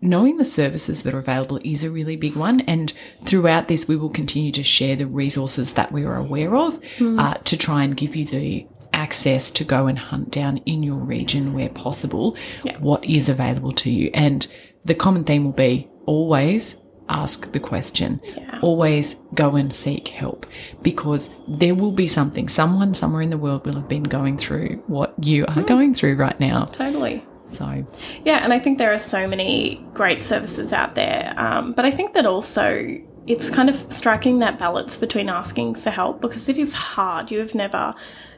[0.06, 2.60] Knowing the services that are available is a really big one.
[2.68, 2.92] And
[3.24, 7.36] throughout this, we will continue to share the resources that we are aware of uh,
[7.36, 8.68] to try and give you the
[9.04, 12.38] access to go and hunt down in your region where possible
[12.80, 14.10] what is available to you.
[14.14, 14.48] And
[14.86, 18.22] the common theme will be always ask the question,
[18.62, 20.46] always go and seek help
[20.82, 24.82] because there will be something, someone somewhere in the world will have been going through
[24.88, 26.66] what you are going through right now.
[26.66, 27.26] totally.
[27.46, 27.86] So,
[28.24, 31.34] Yeah, and I think there are so many great services out there.
[31.36, 35.90] Um, but I think that also it's kind of striking that balance between asking for
[35.90, 37.32] help because it is hard.
[37.32, 37.96] You have never,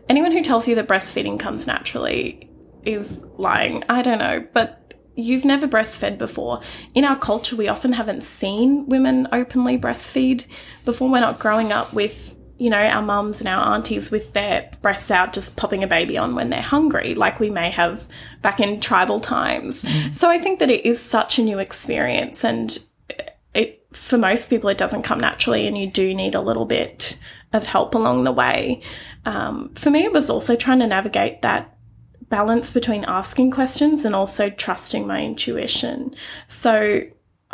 [0.10, 2.50] anyone who tells you that breastfeeding comes naturally
[2.84, 3.84] is lying.
[3.90, 6.62] I don't know, but you've never breastfed before.
[6.94, 10.46] In our culture, we often haven't seen women openly breastfeed
[10.84, 11.10] before.
[11.10, 15.12] We're not growing up with you know, our mums and our aunties with their breasts
[15.12, 18.08] out just popping a baby on when they're hungry, like we may have
[18.42, 19.84] back in tribal times.
[19.84, 20.16] Mm.
[20.16, 22.78] So I think that it is such a new experience and
[23.54, 27.20] it for most people it doesn't come naturally and you do need a little bit
[27.56, 28.82] of help along the way.
[29.26, 31.76] Um, for me, it was also trying to navigate that
[32.30, 36.16] balance between asking questions and also trusting my intuition.
[36.48, 37.02] So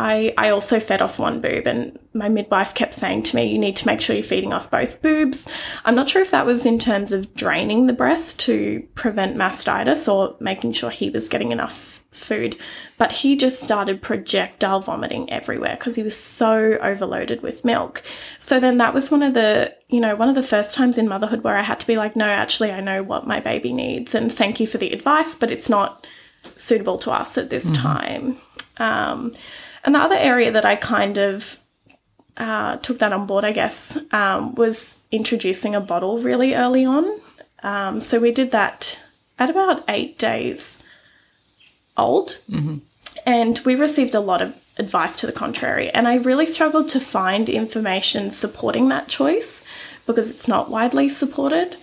[0.01, 3.59] I, I also fed off one boob, and my midwife kept saying to me, You
[3.59, 5.47] need to make sure you're feeding off both boobs.
[5.85, 10.11] I'm not sure if that was in terms of draining the breast to prevent mastitis
[10.11, 12.57] or making sure he was getting enough food,
[12.97, 18.01] but he just started projectile vomiting everywhere because he was so overloaded with milk.
[18.39, 21.07] So then that was one of the, you know, one of the first times in
[21.07, 24.15] motherhood where I had to be like, no, actually, I know what my baby needs,
[24.15, 26.07] and thank you for the advice, but it's not
[26.57, 27.83] suitable to us at this mm-hmm.
[27.83, 28.37] time.
[28.77, 29.33] Um,
[29.83, 31.59] and the other area that I kind of
[32.37, 37.19] uh, took that on board, I guess, um, was introducing a bottle really early on.
[37.63, 38.99] Um, so we did that
[39.37, 40.81] at about eight days
[41.97, 42.39] old.
[42.49, 42.77] Mm-hmm.
[43.25, 45.89] And we received a lot of advice to the contrary.
[45.89, 49.63] And I really struggled to find information supporting that choice
[50.07, 51.77] because it's not widely supported.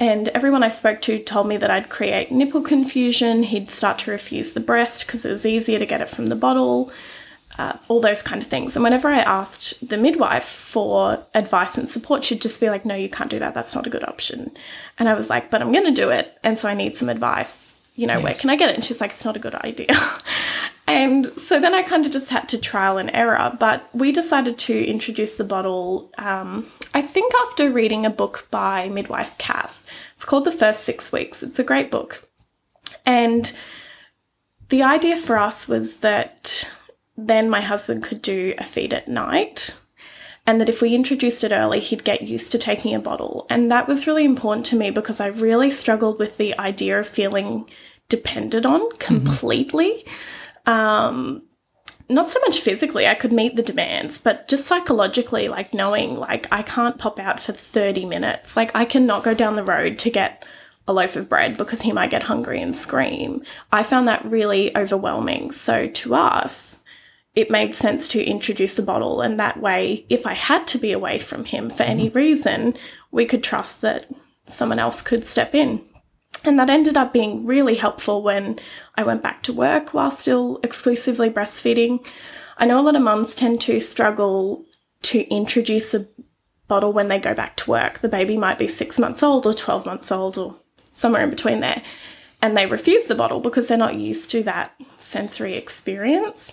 [0.00, 4.10] And everyone I spoke to told me that I'd create nipple confusion, he'd start to
[4.10, 6.90] refuse the breast because it was easier to get it from the bottle,
[7.58, 8.76] uh, all those kind of things.
[8.76, 12.94] And whenever I asked the midwife for advice and support, she'd just be like, No,
[12.94, 13.54] you can't do that.
[13.54, 14.50] That's not a good option.
[14.98, 16.36] And I was like, But I'm going to do it.
[16.42, 18.22] And so I need some advice you know, yes.
[18.24, 18.74] where can I get it?
[18.74, 19.94] And she's like, it's not a good idea.
[20.86, 23.56] and so then I kind of just had to trial and error.
[23.58, 28.88] But we decided to introduce the bottle, um, I think, after reading a book by
[28.88, 29.84] midwife Cath.
[30.16, 31.42] It's called The First Six Weeks.
[31.42, 32.28] It's a great book.
[33.06, 33.52] And
[34.70, 36.70] the idea for us was that
[37.16, 39.78] then my husband could do a feed at night
[40.46, 43.46] and that if we introduced it early, he'd get used to taking a bottle.
[43.48, 47.08] And that was really important to me because I really struggled with the idea of
[47.08, 47.68] feeling
[48.08, 48.98] depended on mm-hmm.
[48.98, 50.04] completely.
[50.66, 50.70] Mm-hmm.
[50.70, 51.42] Um,
[52.10, 56.46] not so much physically, I could meet the demands, but just psychologically, like knowing, like,
[56.52, 58.56] I can't pop out for 30 minutes.
[58.56, 60.44] Like, I cannot go down the road to get
[60.86, 63.42] a loaf of bread because he might get hungry and scream.
[63.72, 65.50] I found that really overwhelming.
[65.52, 66.78] So, to us,
[67.34, 69.20] it made sense to introduce a bottle.
[69.20, 72.18] And that way, if I had to be away from him for any mm-hmm.
[72.18, 72.74] reason,
[73.10, 74.06] we could trust that
[74.46, 75.84] someone else could step in.
[76.44, 78.58] And that ended up being really helpful when
[78.96, 82.06] I went back to work while still exclusively breastfeeding.
[82.58, 84.64] I know a lot of mums tend to struggle
[85.02, 86.06] to introduce a
[86.68, 88.00] bottle when they go back to work.
[88.00, 90.56] The baby might be six months old or 12 months old or
[90.92, 91.82] somewhere in between there.
[92.42, 96.52] And they refuse the bottle because they're not used to that sensory experience.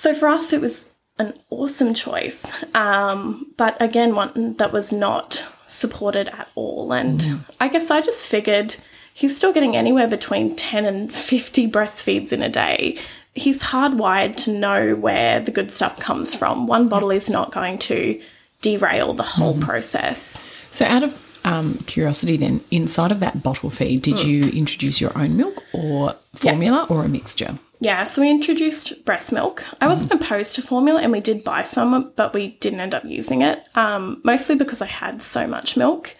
[0.00, 5.46] So for us, it was an awesome choice, um, but again, one that was not
[5.68, 6.90] supported at all.
[6.90, 7.44] And mm.
[7.60, 8.76] I guess I just figured
[9.12, 12.96] he's still getting anywhere between 10 and 50 breastfeeds in a day.
[13.34, 16.66] He's hardwired to know where the good stuff comes from.
[16.66, 18.18] One bottle is not going to
[18.62, 19.60] derail the whole mm.
[19.60, 20.42] process.
[20.70, 24.24] So, out of um, curiosity, then, inside of that bottle feed, did mm.
[24.24, 26.96] you introduce your own milk or formula yeah.
[26.96, 27.58] or a mixture?
[27.82, 29.64] Yeah, so we introduced breast milk.
[29.80, 30.20] I wasn't mm.
[30.20, 33.62] opposed to formula and we did buy some, but we didn't end up using it,
[33.74, 36.14] um, mostly because I had so much milk,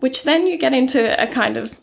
[0.00, 1.78] which then you get into a kind of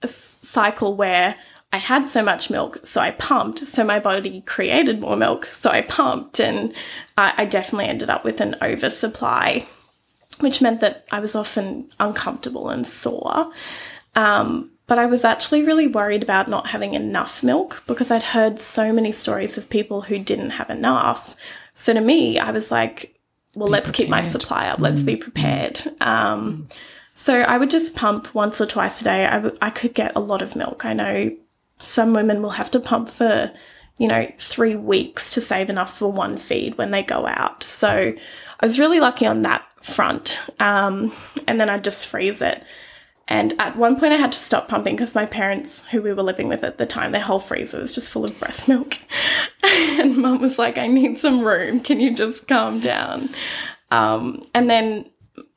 [0.00, 1.36] a cycle where
[1.72, 5.70] I had so much milk, so I pumped, so my body created more milk, so
[5.70, 6.74] I pumped, and
[7.16, 9.66] I, I definitely ended up with an oversupply,
[10.40, 13.52] which meant that I was often uncomfortable and sore.
[14.16, 18.60] Um, but I was actually really worried about not having enough milk because I'd heard
[18.60, 21.36] so many stories of people who didn't have enough.
[21.76, 23.16] So to me, I was like,
[23.54, 23.96] well, be let's prepared.
[23.96, 24.80] keep my supply up.
[24.80, 25.20] Let's be mm.
[25.20, 25.80] prepared.
[26.00, 26.66] Um,
[27.14, 29.26] so I would just pump once or twice a day.
[29.26, 30.84] I, w- I could get a lot of milk.
[30.84, 31.36] I know
[31.78, 33.52] some women will have to pump for,
[33.98, 37.62] you know, three weeks to save enough for one feed when they go out.
[37.62, 38.12] So
[38.58, 40.42] I was really lucky on that front.
[40.58, 41.12] Um,
[41.46, 42.64] and then I'd just freeze it.
[43.30, 46.22] And at one point, I had to stop pumping because my parents, who we were
[46.22, 48.98] living with at the time, their whole freezer was just full of breast milk.
[49.62, 51.78] and mum was like, I need some room.
[51.78, 53.30] Can you just calm down?
[53.92, 55.08] Um, and then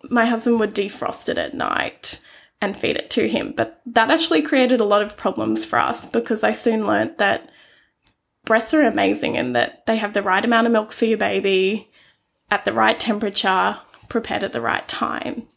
[0.04, 2.22] my husband would defrost it at night
[2.62, 3.54] and feed it to him.
[3.58, 7.50] But that actually created a lot of problems for us because I soon learnt that
[8.46, 11.90] breasts are amazing and that they have the right amount of milk for your baby
[12.52, 15.48] at the right temperature, prepared at the right time.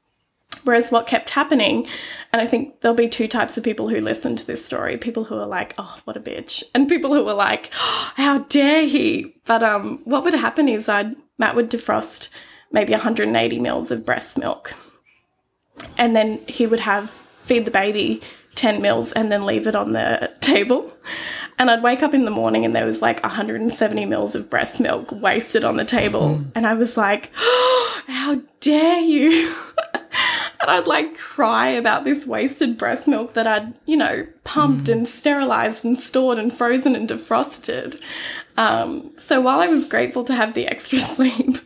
[0.67, 1.87] Whereas what kept happening,
[2.33, 5.25] and I think there'll be two types of people who listen to this story people
[5.25, 8.87] who are like, oh, what a bitch, and people who are like, oh, how dare
[8.87, 9.37] he.
[9.47, 12.31] But um, what would happen is I'd, Matt would defrost
[12.73, 14.75] maybe 180 mils of breast milk.
[15.97, 17.11] And then he would have
[17.43, 18.21] feed the baby
[18.57, 20.91] 10 mils and then leave it on the table.
[21.59, 24.81] And I'd wake up in the morning and there was like 170 mils of breast
[24.81, 26.37] milk wasted on the table.
[26.37, 26.49] Hmm.
[26.55, 29.55] And I was like, oh, how dare you?
[30.61, 34.93] And I'd like cry about this wasted breast milk that I'd, you know, pumped mm.
[34.93, 38.01] and sterilized and stored and frozen and defrosted.
[38.57, 41.59] Um, so while I was grateful to have the extra sleep,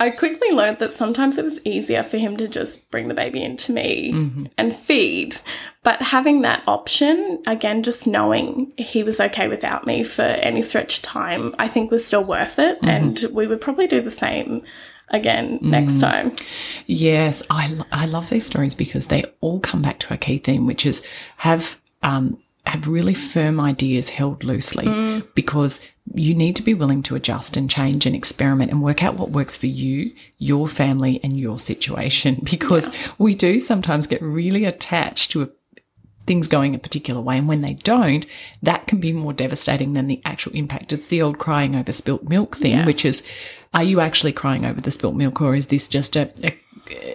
[0.00, 3.42] I quickly learned that sometimes it was easier for him to just bring the baby
[3.42, 4.44] into me mm-hmm.
[4.58, 5.36] and feed.
[5.84, 10.98] But having that option, again, just knowing he was okay without me for any stretch
[10.98, 12.76] of time, I think was still worth it.
[12.78, 12.88] Mm-hmm.
[12.88, 14.62] And we would probably do the same
[15.08, 16.32] again next time.
[16.86, 20.66] Yes, I, I love these stories because they all come back to a key theme,
[20.66, 21.06] which is
[21.38, 27.14] have um, have really firm ideas held loosely because you need to be willing to
[27.14, 31.38] adjust and change and experiment and work out what works for you, your family, and
[31.38, 32.40] your situation.
[32.50, 35.48] Because we do sometimes get really attached to a
[36.26, 37.36] things going a particular way.
[37.36, 38.24] And when they don't,
[38.62, 40.90] that can be more devastating than the actual impact.
[40.90, 42.86] It's the old crying over spilt milk thing, Yeah.
[42.86, 43.26] which is,
[43.74, 46.56] are you actually crying over the spilt milk or is this just a, a,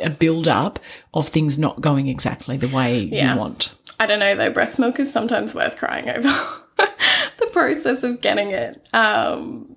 [0.04, 0.80] a build up
[1.14, 3.34] of things not going exactly the way Yeah.
[3.34, 3.74] you want?
[4.00, 6.22] I don't know though, breast milk is sometimes worth crying over
[6.78, 8.88] the process of getting it.
[8.94, 9.76] Um,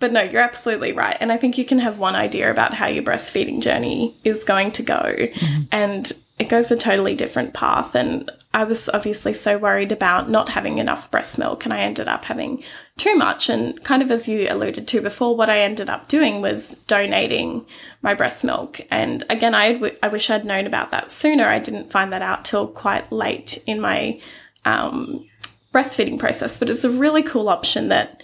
[0.00, 1.16] but no, you're absolutely right.
[1.20, 4.70] And I think you can have one idea about how your breastfeeding journey is going
[4.72, 5.28] to go,
[5.72, 7.96] and it goes a totally different path.
[7.96, 12.06] And I was obviously so worried about not having enough breast milk, and I ended
[12.06, 12.62] up having
[12.98, 13.48] too much.
[13.48, 17.64] And kind of as you alluded to before, what I ended up doing was donating
[18.02, 18.80] my breast milk.
[18.90, 21.46] And again, I, w- I wish I'd known about that sooner.
[21.46, 24.20] I didn't find that out till quite late in my
[24.64, 25.26] um,
[25.72, 28.22] breastfeeding process, but it's a really cool option that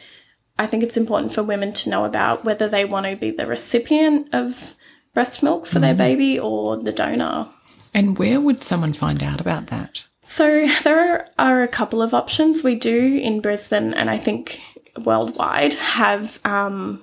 [0.58, 3.46] I think it's important for women to know about whether they want to be the
[3.46, 4.74] recipient of
[5.12, 7.48] breast milk for their baby or the donor.
[7.92, 10.04] And where would someone find out about that?
[10.24, 12.64] So there are, a couple of options.
[12.64, 14.60] We do in Brisbane and I think
[15.04, 17.02] worldwide have um,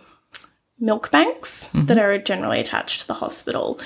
[0.80, 3.80] milk banks that are generally attached to the hospital.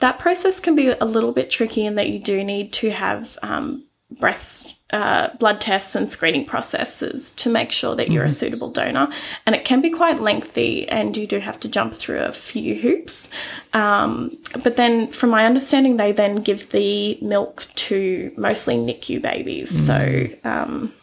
[0.00, 3.38] That process can be a little bit tricky in that you do need to have
[3.42, 8.70] um, breast uh, blood tests and screening processes to make sure that you're a suitable
[8.70, 9.08] donor.
[9.44, 12.74] And it can be quite lengthy, and you do have to jump through a few
[12.74, 13.28] hoops.
[13.74, 19.86] Um, but then, from my understanding, they then give the milk to mostly NICU babies.
[19.86, 20.94] So, um,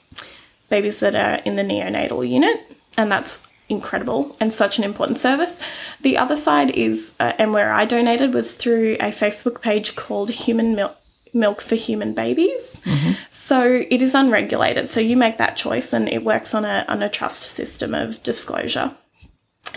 [0.69, 2.59] babies that are in the neonatal unit,
[2.97, 5.59] and that's incredible and such an important service.
[6.01, 10.29] The other side is, uh, and where I donated was through a Facebook page called
[10.31, 10.97] Human Milk.
[11.35, 12.81] Milk for human babies.
[13.29, 14.89] So it is unregulated.
[14.89, 18.23] So you make that choice, and it works on a on a trust system of
[18.23, 18.91] disclosure.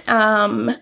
[0.06, 0.74] Um,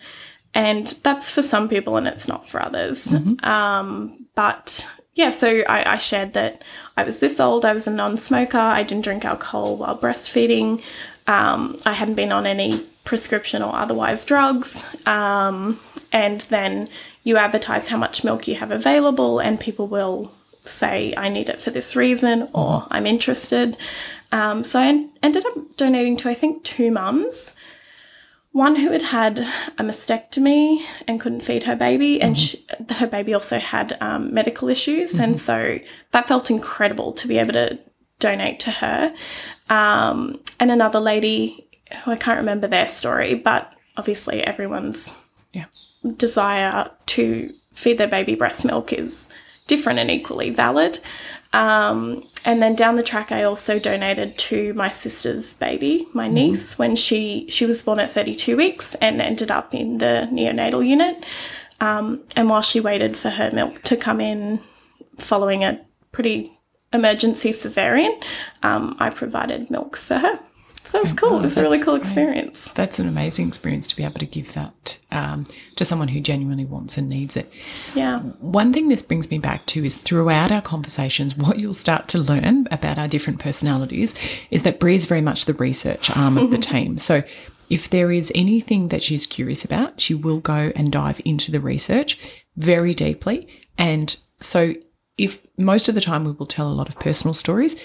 [0.54, 3.12] and that's for some people, and it's not for others.
[3.42, 6.62] Um, but yeah, so I, I shared that
[6.96, 7.64] I was this old.
[7.64, 8.58] I was a non-smoker.
[8.58, 10.82] I didn't drink alcohol while breastfeeding.
[11.26, 14.84] Um, I hadn't been on any prescription or otherwise drugs.
[15.06, 15.80] Um,
[16.12, 16.88] and then
[17.24, 20.32] you advertise how much milk you have available, and people will
[20.68, 23.76] say, I need it for this reason, or I'm interested.
[24.32, 27.54] Um, so I en- ended up donating to, I think, two mums.
[28.52, 33.34] One who had had a mastectomy and couldn't feed her baby, and she, her baby
[33.34, 35.18] also had um, medical issues.
[35.18, 35.78] And so
[36.12, 37.78] that felt incredible to be able to
[38.18, 39.14] donate to her.
[39.68, 41.68] Um, and another lady
[42.04, 45.12] who I can't remember their story, but obviously everyone's
[45.52, 45.66] Yeah.
[46.16, 49.28] desire to feed their baby breast milk is
[49.66, 50.98] different and equally valid.
[51.52, 56.78] Um, and then down the track, I also donated to my sister's baby, my niece,
[56.78, 61.24] when she she was born at 32 weeks and ended up in the neonatal unit.
[61.80, 64.60] Um, and while she waited for her milk to come in,
[65.18, 65.80] following a
[66.12, 66.52] pretty
[66.92, 68.22] emergency cesarean,
[68.62, 70.40] um, I provided milk for her.
[70.88, 71.38] So was cool.
[71.38, 72.70] It was a really cool experience.
[72.72, 75.44] That's an amazing experience to be able to give that um,
[75.76, 77.50] to someone who genuinely wants and needs it.
[77.94, 78.20] Yeah.
[78.20, 82.18] One thing this brings me back to is throughout our conversations, what you'll start to
[82.18, 84.14] learn about our different personalities
[84.50, 86.98] is that Bree is very much the research arm of the team.
[86.98, 87.22] So
[87.68, 91.60] if there is anything that she's curious about, she will go and dive into the
[91.60, 92.18] research
[92.56, 93.48] very deeply.
[93.76, 94.74] And so
[95.18, 97.76] if most of the time we will tell a lot of personal stories,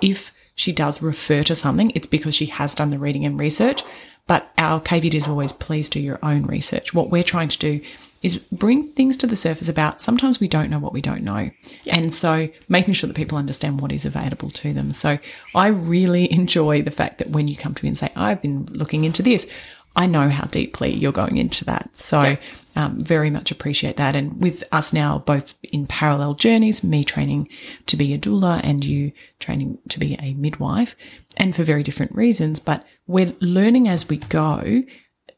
[0.00, 3.84] if she does refer to something, it's because she has done the reading and research.
[4.26, 6.92] But our caveat is always please do your own research.
[6.92, 7.80] What we're trying to do
[8.24, 11.50] is bring things to the surface about sometimes we don't know what we don't know.
[11.86, 14.92] And so making sure that people understand what is available to them.
[14.92, 15.20] So
[15.54, 18.66] I really enjoy the fact that when you come to me and say, I've been
[18.66, 19.46] looking into this,
[19.94, 21.96] I know how deeply you're going into that.
[21.96, 22.36] So
[22.78, 24.14] um, very much appreciate that.
[24.14, 27.48] And with us now both in parallel journeys, me training
[27.86, 29.10] to be a doula and you
[29.40, 30.94] training to be a midwife,
[31.36, 34.84] and for very different reasons, but we're learning as we go.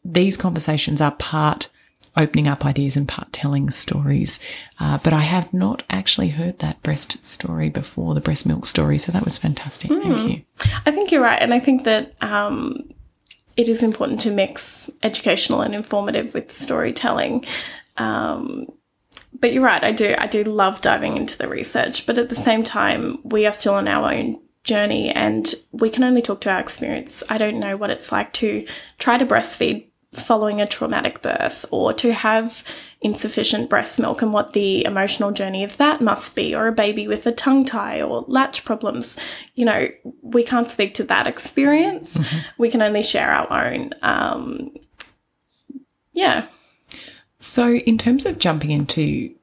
[0.04, 1.68] These conversations are part
[2.16, 4.38] opening up ideas and part telling stories.
[4.78, 8.98] Uh, but I have not actually heard that breast story before, the breast milk story.
[8.98, 9.90] So that was fantastic.
[9.90, 10.02] Mm.
[10.02, 10.42] Thank you.
[10.84, 11.40] I think you're right.
[11.40, 12.92] And I think that um,
[13.60, 17.44] it is important to mix educational and informative with storytelling.
[17.98, 18.72] Um,
[19.38, 19.84] but you're right.
[19.84, 20.14] I do.
[20.16, 22.06] I do love diving into the research.
[22.06, 26.04] But at the same time, we are still on our own journey and we can
[26.04, 27.22] only talk to our experience.
[27.28, 28.66] I don't know what it's like to
[28.98, 32.64] try to breastfeed following a traumatic birth or to have
[33.02, 37.08] insufficient breast milk and what the emotional journey of that must be, or a baby
[37.08, 39.16] with a tongue tie or latch problems.
[39.54, 39.88] You know,
[40.22, 42.16] we can't speak to that experience.
[42.16, 42.38] Mm-hmm.
[42.58, 43.92] We can only share our own.
[44.02, 44.76] Um,
[46.12, 46.46] yeah.
[47.38, 49.34] So, in terms of jumping into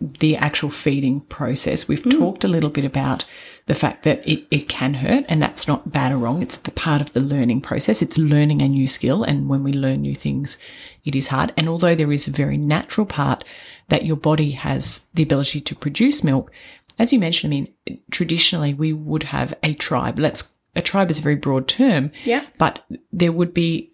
[0.00, 2.10] the actual feeding process, we've mm.
[2.10, 3.24] talked a little bit about
[3.66, 6.42] the fact that it, it can hurt and that's not bad or wrong.
[6.42, 8.00] It's the part of the learning process.
[8.00, 9.22] It's learning a new skill.
[9.22, 10.56] And when we learn new things,
[11.04, 11.52] it is hard.
[11.56, 13.44] And although there is a very natural part
[13.88, 16.52] that your body has the ability to produce milk,
[16.98, 20.18] as you mentioned, I mean, traditionally we would have a tribe.
[20.18, 22.10] Let's, a tribe is a very broad term.
[22.24, 22.44] Yeah.
[22.58, 23.90] But there would be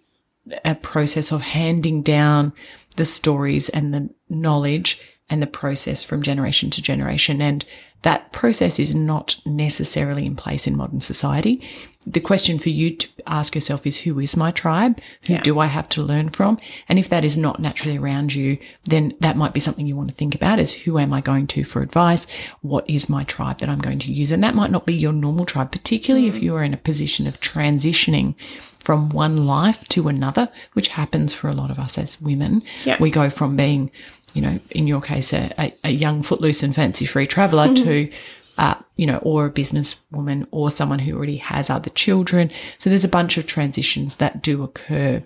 [0.64, 2.52] a process of handing down
[2.96, 5.00] the stories and the knowledge
[5.30, 7.40] and the process from generation to generation.
[7.40, 7.64] And
[8.02, 11.66] that process is not necessarily in place in modern society.
[12.06, 15.00] The question for you to ask yourself is who is my tribe?
[15.26, 15.40] Who yeah.
[15.40, 16.58] do I have to learn from?
[16.88, 20.10] And if that is not naturally around you, then that might be something you want
[20.10, 22.26] to think about is who am I going to for advice?
[22.60, 24.32] What is my tribe that I'm going to use?
[24.32, 26.30] And that might not be your normal tribe, particularly mm.
[26.30, 28.34] if you are in a position of transitioning
[28.78, 32.62] from one life to another, which happens for a lot of us as women.
[32.84, 33.00] Yep.
[33.00, 33.90] We go from being
[34.34, 37.84] you know, in your case, a, a, a young footloose and fancy free traveler mm-hmm.
[37.84, 38.12] to,
[38.58, 42.50] uh, you know, or a businesswoman or someone who already has other children.
[42.78, 45.22] So there's a bunch of transitions that do occur.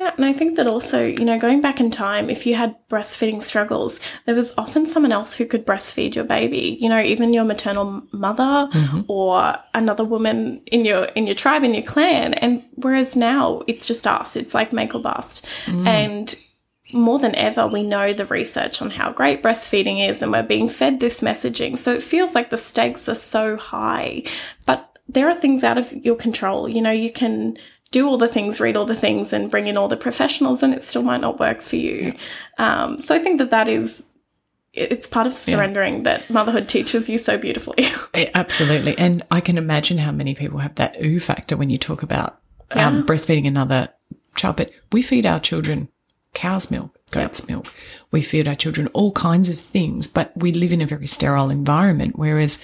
[0.00, 2.74] Yeah, and I think that also, you know, going back in time, if you had
[2.88, 6.78] breastfeeding struggles, there was often someone else who could breastfeed your baby.
[6.80, 9.02] You know, even your maternal mother mm-hmm.
[9.08, 12.32] or another woman in your in your tribe, in your clan.
[12.32, 15.44] And whereas now it's just us, it's like make or bust.
[15.66, 15.86] Mm.
[15.86, 16.34] And
[16.92, 20.68] more than ever, we know the research on how great breastfeeding is, and we're being
[20.68, 21.78] fed this messaging.
[21.78, 24.24] So it feels like the stakes are so high.
[24.66, 26.68] But there are things out of your control.
[26.68, 27.56] You know, you can
[27.90, 30.72] do all the things, read all the things, and bring in all the professionals, and
[30.72, 32.14] it still might not work for you.
[32.58, 32.84] Yeah.
[32.84, 34.06] Um, so I think that that is.
[34.72, 36.02] It's part of surrendering yeah.
[36.02, 37.88] that motherhood teaches you so beautifully.
[38.34, 38.96] Absolutely.
[38.96, 42.38] And I can imagine how many people have that ooh factor when you talk about
[42.70, 43.02] um, yeah.
[43.02, 43.88] breastfeeding another
[44.36, 44.54] child.
[44.54, 45.88] But we feed our children
[46.34, 47.48] cow's milk, goat's yep.
[47.48, 47.74] milk.
[48.10, 51.50] We feed our children all kinds of things, but we live in a very sterile
[51.50, 52.16] environment.
[52.16, 52.60] Whereas,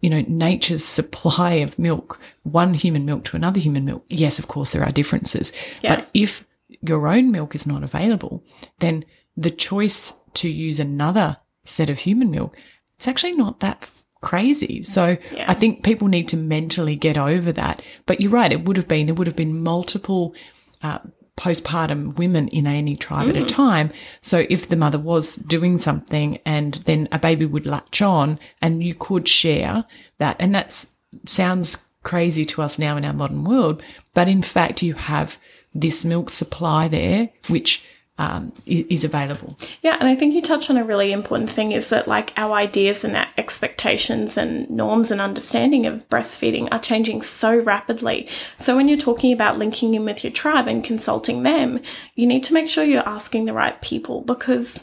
[0.00, 4.48] you know, nature's supply of milk, one human milk to another human milk, yes, of
[4.48, 5.52] course, there are differences.
[5.82, 6.46] But if
[6.82, 8.44] your own milk is not available,
[8.78, 9.04] then
[9.36, 12.56] the choice to use another set of human milk,
[12.96, 13.88] it's actually not that
[14.20, 14.82] crazy.
[14.82, 15.44] So yeah.
[15.48, 17.82] I think people need to mentally get over that.
[18.06, 20.34] But you're right, it would have been, there would have been multiple
[20.82, 20.98] uh,
[21.38, 23.30] postpartum women in any tribe mm.
[23.30, 23.48] at a mm.
[23.48, 23.90] time.
[24.20, 28.82] So if the mother was doing something and then a baby would latch on and
[28.82, 29.84] you could share
[30.18, 30.36] that.
[30.38, 30.86] And that
[31.26, 33.82] sounds crazy to us now in our modern world.
[34.14, 35.38] But in fact, you have
[35.72, 37.86] this milk supply there, which
[38.18, 39.56] um, is available.
[39.80, 42.52] Yeah, and I think you touch on a really important thing is that like our
[42.52, 48.28] ideas and our expectations and norms and understanding of breastfeeding are changing so rapidly.
[48.58, 51.80] So when you're talking about linking in with your tribe and consulting them,
[52.16, 54.82] you need to make sure you're asking the right people because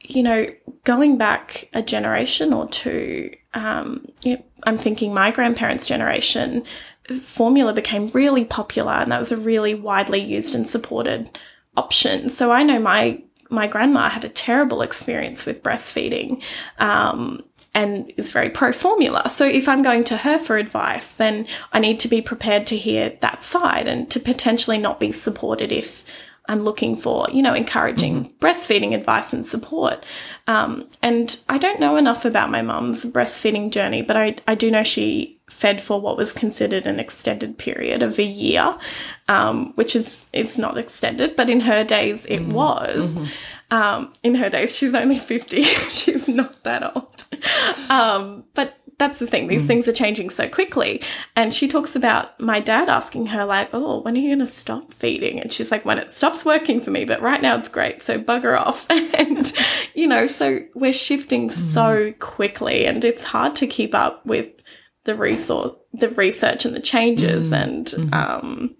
[0.00, 0.46] you know
[0.82, 4.06] going back a generation or two, um,
[4.64, 6.64] I'm thinking my grandparents' generation.
[7.20, 11.38] Formula became really popular, and that was a really widely used and supported
[11.76, 12.30] option.
[12.30, 16.42] So I know my my grandma had a terrible experience with breastfeeding.
[16.78, 17.44] Um,
[17.74, 19.30] and is very pro formula.
[19.30, 22.76] So if I'm going to her for advice, then I need to be prepared to
[22.76, 26.04] hear that side and to potentially not be supported if
[26.48, 28.44] I'm looking for, you know, encouraging mm-hmm.
[28.44, 30.04] breastfeeding advice and support.
[30.46, 34.70] Um, and I don't know enough about my mum's breastfeeding journey, but I, I do
[34.70, 38.76] know she fed for what was considered an extended period of a year,
[39.28, 42.52] um, which is is not extended, but in her days it mm-hmm.
[42.52, 43.16] was.
[43.16, 43.26] Mm-hmm.
[43.70, 47.24] Um, in her days, she's only fifty; she's not that old.
[47.88, 49.66] Um, but that's the thing; these mm.
[49.66, 51.00] things are changing so quickly.
[51.36, 54.46] And she talks about my dad asking her, like, "Oh, when are you going to
[54.46, 57.68] stop feeding?" And she's like, "When it stops working for me, but right now it's
[57.68, 59.52] great, so bugger off." and
[59.94, 61.52] you know, so we're shifting mm.
[61.52, 64.48] so quickly, and it's hard to keep up with
[65.04, 67.62] the resource, the research and the changes, mm.
[67.62, 68.14] and mm-hmm.
[68.14, 68.76] um,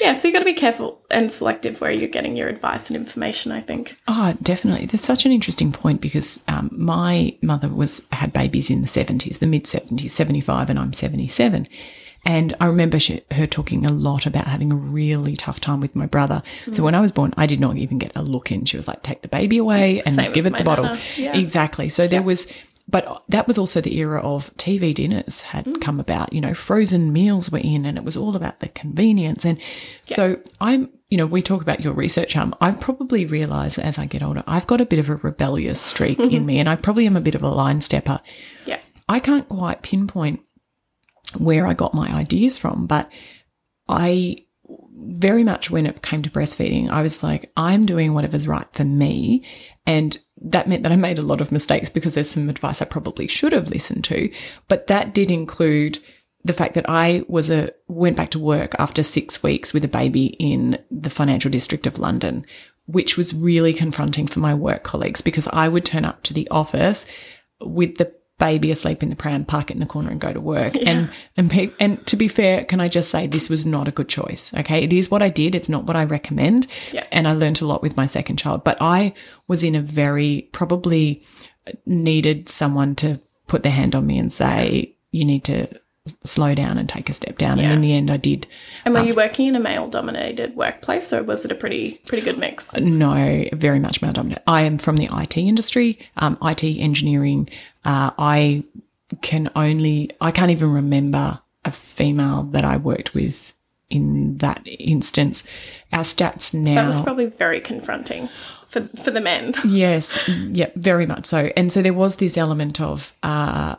[0.00, 2.96] Yeah, so you've got to be careful and selective where you're getting your advice and
[2.96, 3.52] information.
[3.52, 3.96] I think.
[4.06, 4.86] Oh, definitely.
[4.86, 9.38] That's such an interesting point because um, my mother was had babies in the seventies,
[9.38, 11.68] the mid seventies, seventy five, and I'm seventy seven.
[12.26, 15.94] And I remember she, her talking a lot about having a really tough time with
[15.94, 16.42] my brother.
[16.64, 16.74] Mm.
[16.74, 18.64] So when I was born, I did not even get a look in.
[18.64, 20.96] She was like, take the baby away and Same give it the bottle.
[21.18, 21.36] Yeah.
[21.36, 21.90] Exactly.
[21.90, 22.50] So there was
[22.94, 25.82] but that was also the era of TV dinners had mm.
[25.82, 26.32] come about.
[26.32, 29.44] You know, frozen meals were in, and it was all about the convenience.
[29.44, 29.58] And
[30.06, 30.14] yeah.
[30.14, 32.54] so I'm, you know, we talk about your research arm.
[32.60, 36.20] I probably realize as I get older, I've got a bit of a rebellious streak
[36.20, 38.20] in me, and I probably am a bit of a line stepper.
[38.64, 38.78] Yeah,
[39.08, 40.42] I can't quite pinpoint
[41.38, 43.10] where I got my ideas from, but
[43.88, 44.44] I
[44.96, 48.84] very much when it came to breastfeeding, I was like, I'm doing whatever's right for
[48.84, 49.44] me.
[49.84, 52.84] And that meant that I made a lot of mistakes because there's some advice I
[52.84, 54.30] probably should have listened to.
[54.68, 55.98] But that did include
[56.44, 59.88] the fact that I was a went back to work after six weeks with a
[59.88, 62.44] baby in the financial district of London,
[62.86, 66.46] which was really confronting for my work colleagues because I would turn up to the
[66.50, 67.06] office
[67.60, 70.40] with the baby asleep in the pram, park it in the corner and go to
[70.40, 70.74] work.
[70.74, 70.90] Yeah.
[70.90, 73.92] And and pe- and to be fair, can I just say this was not a
[73.92, 74.52] good choice.
[74.54, 75.54] Okay, it is what I did.
[75.54, 76.66] It's not what I recommend.
[76.92, 77.04] Yeah.
[77.12, 79.14] And I learned a lot with my second child, but I
[79.46, 81.22] was in a very probably
[81.86, 85.68] needed someone to put their hand on me and say you need to
[86.24, 87.58] slow down and take a step down.
[87.58, 87.64] Yeah.
[87.64, 88.46] And in the end, I did.
[88.84, 92.00] And were um, you working in a male dominated workplace or was it a pretty,
[92.06, 92.74] pretty good mix?
[92.74, 94.42] No, very much male dominated.
[94.46, 97.48] I am from the IT industry, um, IT engineering.
[97.84, 98.64] Uh, I
[99.22, 103.54] can only, I can't even remember a female that I worked with
[103.88, 105.46] in that instance.
[105.92, 106.74] Our stats now.
[106.74, 108.28] That was probably very confronting
[108.66, 109.54] for, for the men.
[109.64, 110.18] yes.
[110.28, 111.50] Yeah, very much so.
[111.56, 113.76] And so there was this element of, uh,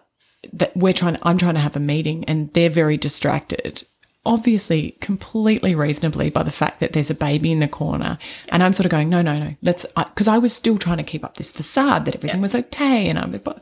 [0.54, 3.84] that we're trying I'm trying to have a meeting and they're very distracted
[4.28, 8.18] obviously completely reasonably by the fact that there's a baby in the corner.
[8.50, 10.98] And i'm sort of going no no no let's because I, I, was still trying
[10.98, 12.42] to keep up this facade that everything yeah.
[12.42, 13.62] was okay and i'm but,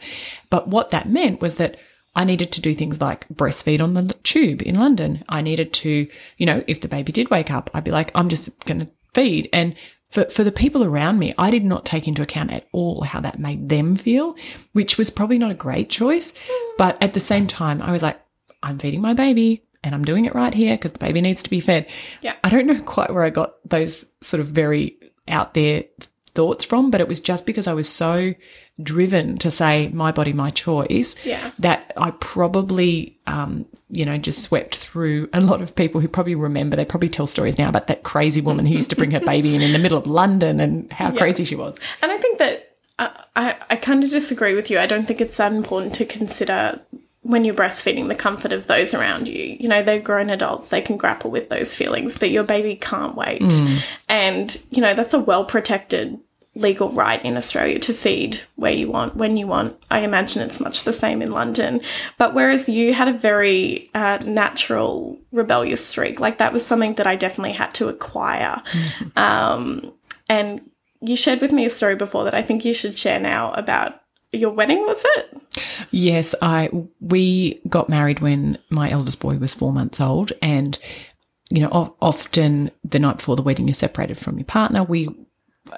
[0.49, 1.75] but what that meant was that
[2.15, 5.23] i needed to do things like breastfeed on the tube in london.
[5.27, 6.07] I needed to
[6.37, 8.87] you know if the baby did wake up i'd be like i'm just going to
[9.13, 9.49] feed.
[9.53, 9.75] And
[10.13, 13.19] for, for the people around me, I did not take into account at all how
[13.21, 14.35] that made them feel,
[14.73, 16.33] which was probably not a great choice.
[16.77, 18.21] But at the same time, I was like,
[18.61, 21.49] I'm feeding my baby and I'm doing it right here because the baby needs to
[21.49, 21.87] be fed.
[22.21, 22.35] Yeah.
[22.43, 25.85] I don't know quite where I got those sort of very out there
[26.35, 28.33] thoughts from, but it was just because I was so
[28.81, 31.51] driven to say my body, my choice yeah.
[31.59, 36.35] that I probably, um, you know, just swept through a lot of people who probably
[36.35, 39.19] remember, they probably tell stories now about that crazy woman who used to bring her
[39.19, 41.17] baby in in the middle of London and how yeah.
[41.17, 41.79] crazy she was.
[42.01, 44.79] And I think that uh, I, I kind of disagree with you.
[44.79, 46.81] I don't think it's that important to consider
[47.23, 49.57] when you're breastfeeding the comfort of those around you.
[49.59, 53.15] You know, they're grown adults, they can grapple with those feelings, but your baby can't
[53.15, 53.41] wait.
[53.41, 53.81] Mm.
[54.09, 56.19] And, you know, that's a well protected
[56.55, 59.75] legal right in Australia to feed where you want, when you want.
[59.89, 61.81] I imagine it's much the same in London.
[62.17, 67.07] But whereas you had a very uh, natural rebellious streak, like that was something that
[67.07, 68.61] I definitely had to acquire.
[68.71, 69.17] Mm-hmm.
[69.17, 69.93] Um,
[70.29, 70.69] and
[71.01, 74.02] you shared with me a story before that I think you should share now about
[74.33, 75.41] your wedding was it?
[75.91, 76.69] Yes i
[76.99, 80.77] we got married when my eldest boy was four months old and
[81.49, 84.83] you know often the night before the wedding you're separated from your partner.
[84.83, 85.09] We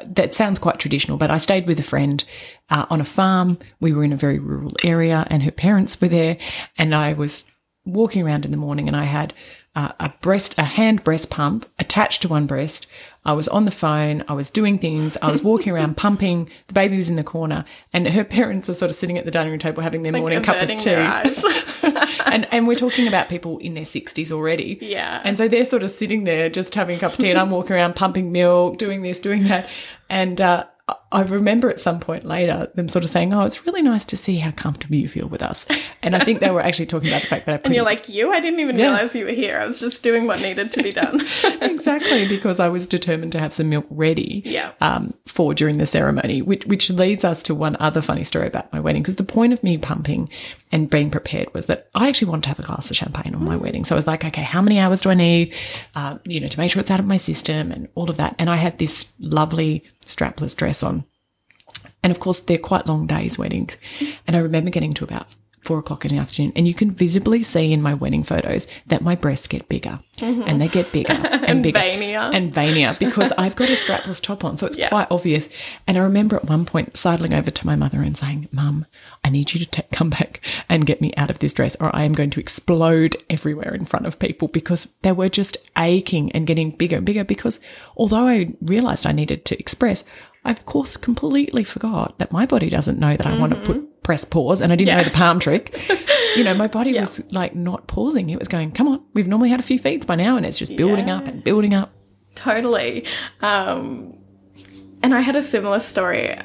[0.06, 2.24] that sounds quite traditional but i stayed with a friend
[2.70, 3.58] uh, on a farm.
[3.80, 6.38] We were in a very rural area and her parents were there.
[6.78, 7.46] And i was
[7.86, 9.34] walking around in the morning and i had
[9.76, 12.88] uh, a breast a hand breast pump attached to one breast
[13.26, 16.74] I was on the phone, I was doing things, I was walking around pumping, the
[16.74, 19.52] baby was in the corner, and her parents are sort of sitting at the dining
[19.52, 20.92] room table having their like morning cup of tea.
[22.26, 24.78] and and we're talking about people in their 60s already.
[24.82, 25.22] Yeah.
[25.24, 27.50] And so they're sort of sitting there just having a cup of tea, and I'm
[27.50, 29.70] walking around pumping milk, doing this, doing that.
[30.10, 30.66] And uh,
[31.12, 34.18] I remember at some point later them sort of saying, "Oh, it's really nice to
[34.18, 35.66] see how comfortable you feel with us."
[36.04, 37.58] And I think they were actually talking about the fact that I.
[37.58, 38.32] Pretty, and you're like, "You?
[38.32, 38.88] I didn't even yeah.
[38.88, 39.58] realize you were here.
[39.58, 41.22] I was just doing what needed to be done."
[41.62, 44.44] exactly, because I was determined to have some milk ready.
[44.46, 44.74] Yeah.
[44.82, 48.72] Um, for during the ceremony, which which leads us to one other funny story about
[48.72, 49.02] my wedding.
[49.02, 50.30] Because the point of me pumping
[50.76, 53.46] and being prepared was that I actually wanted to have a glass of champagne on
[53.46, 53.86] my wedding.
[53.86, 55.54] So I was like, okay, how many hours do I need?
[55.96, 58.36] Uh, you know, to make sure it's out of my system and all of that.
[58.40, 61.06] And I had this lovely strapless dress on.
[62.04, 63.78] And of course, they're quite long days, weddings.
[64.28, 65.28] And I remember getting to about
[65.66, 69.02] four o'clock in the afternoon, and you can visibly see in my wedding photos that
[69.02, 70.44] my breasts get bigger mm-hmm.
[70.46, 72.34] and they get bigger and, And bigger veinier.
[72.34, 74.90] and veinier because I've got a strapless top on, so it's Yeah.
[74.90, 75.50] quite obvious.
[75.88, 78.86] And I remember at one point sidling over to my mother and saying, "Mum,
[79.24, 81.96] I need you to ta come back and get me out of this dress, or
[81.96, 86.32] I am going to explode everywhere in front of people." Because they were just aching
[86.34, 87.24] and getting bigger and bigger.
[87.24, 87.60] Because
[87.98, 90.04] although I realised I needed to express,
[90.46, 94.04] I of course completely forgot that my body doesn't know that I want to put
[94.04, 95.76] press pause, and I didn't know the palm trick.
[96.36, 99.50] you know, my body was like not pausing; it was going, "Come on, we've normally
[99.50, 101.92] had a few feeds by now, and it's just building up and building up."
[102.36, 103.06] Totally.
[103.42, 104.18] Um,
[105.02, 106.38] and I had a similar story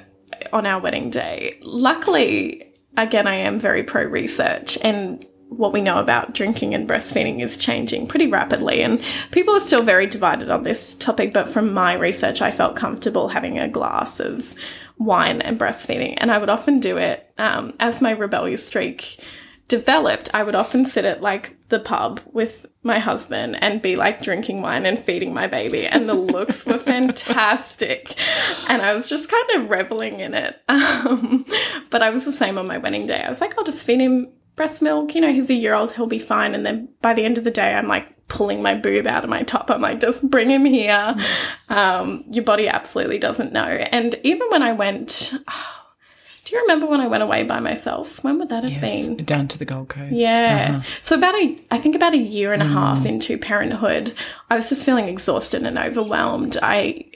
[0.52, 1.58] on our wedding day.
[1.60, 7.42] Luckily, again, I am very pro research, and what we know about drinking and breastfeeding
[7.42, 8.82] is changing pretty rapidly.
[8.82, 12.76] And people are still very divided on this topic, but from my research, I felt
[12.76, 14.54] comfortable having a glass of
[14.96, 16.14] wine and breastfeeding.
[16.18, 19.18] And I would often do it um, as my rebellious streak
[19.70, 24.20] developed, I would often sit at like the pub with my husband and be like
[24.20, 28.14] drinking wine and feeding my baby, and the looks were fantastic.
[28.68, 30.60] And I was just kind of reveling in it.
[31.00, 31.46] Um,
[31.88, 33.22] but I was the same on my wedding day.
[33.22, 34.28] I was like, I'll just feed him
[34.60, 35.14] breast milk.
[35.14, 36.54] You know, he's a year old, he'll be fine.
[36.54, 39.30] And then by the end of the day, I'm like pulling my boob out of
[39.30, 39.70] my top.
[39.70, 41.16] I'm like, just bring him here.
[41.70, 43.64] Um, your body absolutely doesn't know.
[43.64, 45.32] And even when I went,
[46.44, 48.22] do you remember when I went away by myself?
[48.22, 49.16] When would that have been?
[49.16, 50.12] down to the Gold Coast.
[50.12, 50.74] Yeah.
[50.74, 50.90] Uh-huh.
[51.04, 54.12] So about a, I think about a year and a half into parenthood,
[54.50, 56.58] I was just feeling exhausted and overwhelmed.
[56.62, 57.09] I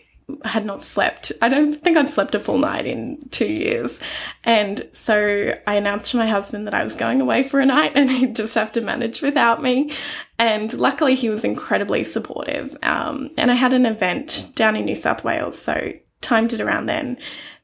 [0.45, 1.33] had not slept.
[1.43, 4.01] I don't think I'd slept a full night in two years.
[4.43, 7.93] And so I announced to my husband that I was going away for a night
[7.97, 9.93] and he'd just have to manage without me.
[10.39, 12.77] And luckily he was incredibly supportive.
[12.83, 15.59] Um, and I had an event down in New South Wales.
[15.59, 17.19] So timed it around then.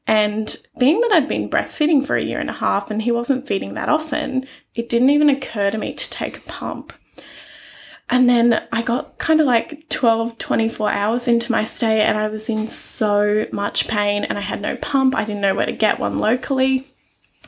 [0.07, 3.47] And being that I'd been breastfeeding for a year and a half and he wasn't
[3.47, 6.93] feeding that often, it didn't even occur to me to take a pump.
[8.11, 12.27] And then I got kind of like 12, 24 hours into my stay and I
[12.27, 15.15] was in so much pain and I had no pump.
[15.15, 16.87] I didn't know where to get one locally.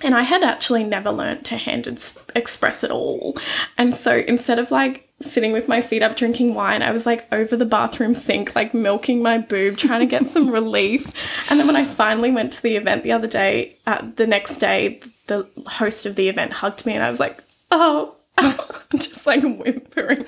[0.01, 1.87] And I had actually never learnt to hand
[2.33, 3.37] express at all.
[3.77, 7.27] And so instead of like sitting with my feet up drinking wine, I was like
[7.33, 11.11] over the bathroom sink, like milking my boob, trying to get some relief.
[11.49, 14.59] And then when I finally went to the event the other day, uh, the next
[14.59, 18.15] day, the host of the event hugged me and I was like, oh,
[18.95, 20.25] just like whimpering.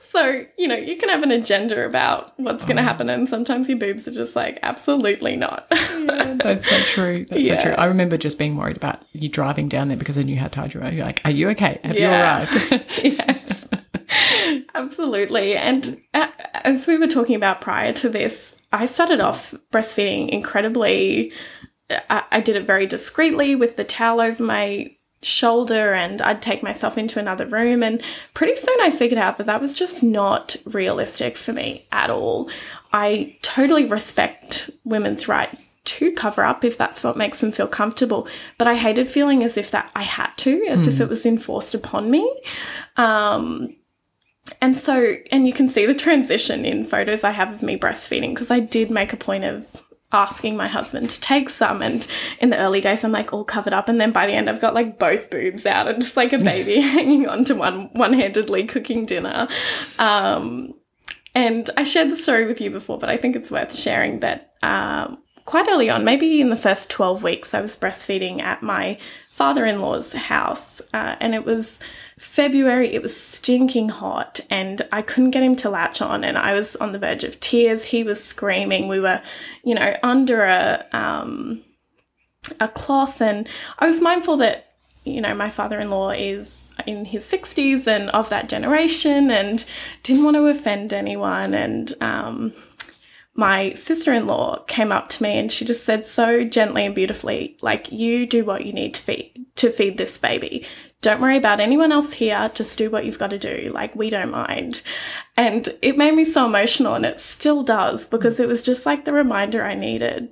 [0.00, 3.68] So, you know, you can have an agenda about what's going to happen, and sometimes
[3.68, 5.68] your boobs are just like, absolutely not.
[5.70, 7.24] That's so true.
[7.26, 7.58] That's Yeah.
[7.58, 7.74] so true.
[7.74, 10.74] I remember just being worried about you driving down there because I knew how tired
[10.74, 10.88] you were.
[10.90, 11.78] You're like, are you okay?
[11.84, 12.16] Have Yeah.
[12.16, 12.84] you arrived?
[13.04, 13.68] yes,
[14.74, 15.56] absolutely.
[15.56, 21.32] And uh, as we were talking about prior to this, I started off breastfeeding incredibly.
[22.08, 26.62] I, I did it very discreetly with the towel over my shoulder, and I'd take
[26.62, 27.82] myself into another room.
[27.82, 28.02] And
[28.34, 32.50] pretty soon I figured out that that was just not realistic for me at all.
[32.92, 38.28] I totally respect women's right to cover up if that's what makes them feel comfortable.
[38.58, 41.74] But I hated feeling as if that I had to, as if it was enforced
[41.74, 42.42] upon me.
[42.96, 43.76] Um,
[44.60, 48.30] and so, and you can see the transition in photos I have of me breastfeeding
[48.30, 49.82] because I did make a point of
[50.12, 51.82] asking my husband to take some.
[51.82, 52.06] And
[52.40, 53.88] in the early days, I'm like all covered up.
[53.88, 56.38] And then by the end, I've got like both boobs out and just like a
[56.38, 59.48] baby hanging on to one, one handedly cooking dinner.
[59.98, 60.74] Um,
[61.34, 64.54] and I shared the story with you before, but I think it's worth sharing that
[64.62, 68.98] um, quite early on, maybe in the first 12 weeks, I was breastfeeding at my
[69.30, 70.80] father in law's house.
[70.92, 71.80] Uh, and it was
[72.20, 76.22] February, it was stinking hot, and I couldn't get him to latch on.
[76.22, 77.84] And I was on the verge of tears.
[77.84, 78.88] He was screaming.
[78.88, 79.22] We were,
[79.64, 81.62] you know, under a, um,
[82.60, 83.22] a cloth.
[83.22, 83.48] And
[83.78, 84.66] I was mindful that
[85.04, 89.64] you know, my father in law is in his 60s and of that generation and
[90.02, 91.54] didn't want to offend anyone.
[91.54, 92.52] And um,
[93.34, 96.94] my sister in law came up to me and she just said so gently and
[96.94, 100.66] beautifully, like, you do what you need to feed, to feed this baby.
[101.02, 102.50] Don't worry about anyone else here.
[102.54, 103.70] Just do what you've got to do.
[103.72, 104.82] Like, we don't mind.
[105.36, 109.04] And it made me so emotional, and it still does because it was just like
[109.04, 110.30] the reminder I needed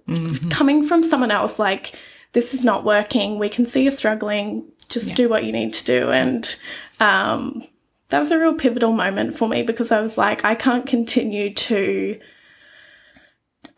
[0.51, 1.95] coming from someone else, like,
[2.33, 3.39] this is not working.
[3.39, 4.64] We can see you're struggling.
[4.91, 6.11] Just do what you need to do.
[6.11, 6.57] And
[7.01, 7.64] um,
[8.09, 11.53] that was a real pivotal moment for me because I was like, I can't continue
[11.55, 12.21] to,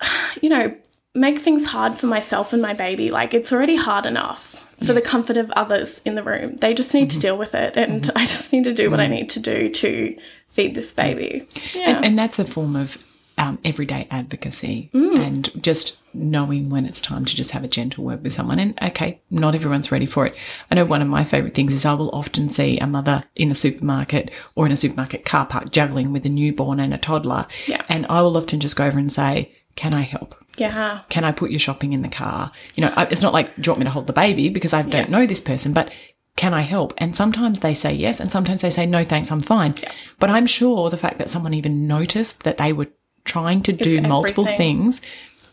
[0.40, 0.74] you know,
[1.14, 3.10] make things hard for myself and my baby.
[3.10, 4.49] Like, it's already hard enough
[4.84, 6.56] for the comfort of others in the room.
[6.56, 7.20] They just need to mm-hmm.
[7.20, 7.76] deal with it.
[7.76, 8.18] And mm-hmm.
[8.18, 9.14] I just need to do what I mm-hmm.
[9.14, 10.16] need to do to
[10.48, 11.46] feed this baby.
[11.74, 11.96] Yeah.
[11.96, 13.04] And, and that's a form of
[13.38, 15.18] um, everyday advocacy mm.
[15.18, 18.58] and just knowing when it's time to just have a gentle word with someone.
[18.58, 20.34] And okay, not everyone's ready for it.
[20.70, 23.50] I know one of my favorite things is I will often see a mother in
[23.50, 27.46] a supermarket or in a supermarket car park juggling with a newborn and a toddler.
[27.66, 27.82] Yeah.
[27.88, 30.34] And I will often just go over and say, Can I help?
[30.60, 31.00] Yeah.
[31.08, 32.52] Can I put your shopping in the car?
[32.74, 34.82] You know, it's not like, do you want me to hold the baby because I
[34.82, 35.90] don't know this person, but
[36.36, 36.92] can I help?
[36.98, 39.74] And sometimes they say yes, and sometimes they say no, thanks, I'm fine.
[40.18, 42.88] But I'm sure the fact that someone even noticed that they were
[43.24, 44.82] trying to do multiple everything.
[44.82, 45.02] things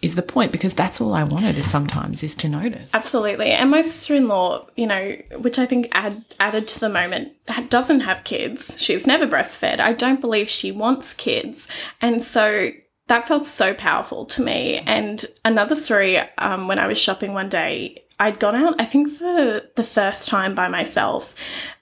[0.01, 2.89] is the point because that's all I wanted is sometimes is to notice.
[2.93, 3.51] Absolutely.
[3.51, 7.33] And my sister in law, you know, which I think add, added to the moment,
[7.47, 8.75] ha- doesn't have kids.
[8.77, 9.79] She's never breastfed.
[9.79, 11.67] I don't believe she wants kids.
[11.99, 12.71] And so
[13.07, 14.77] that felt so powerful to me.
[14.85, 19.11] And another story um, when I was shopping one day, I'd gone out, I think,
[19.11, 21.35] for the first time by myself,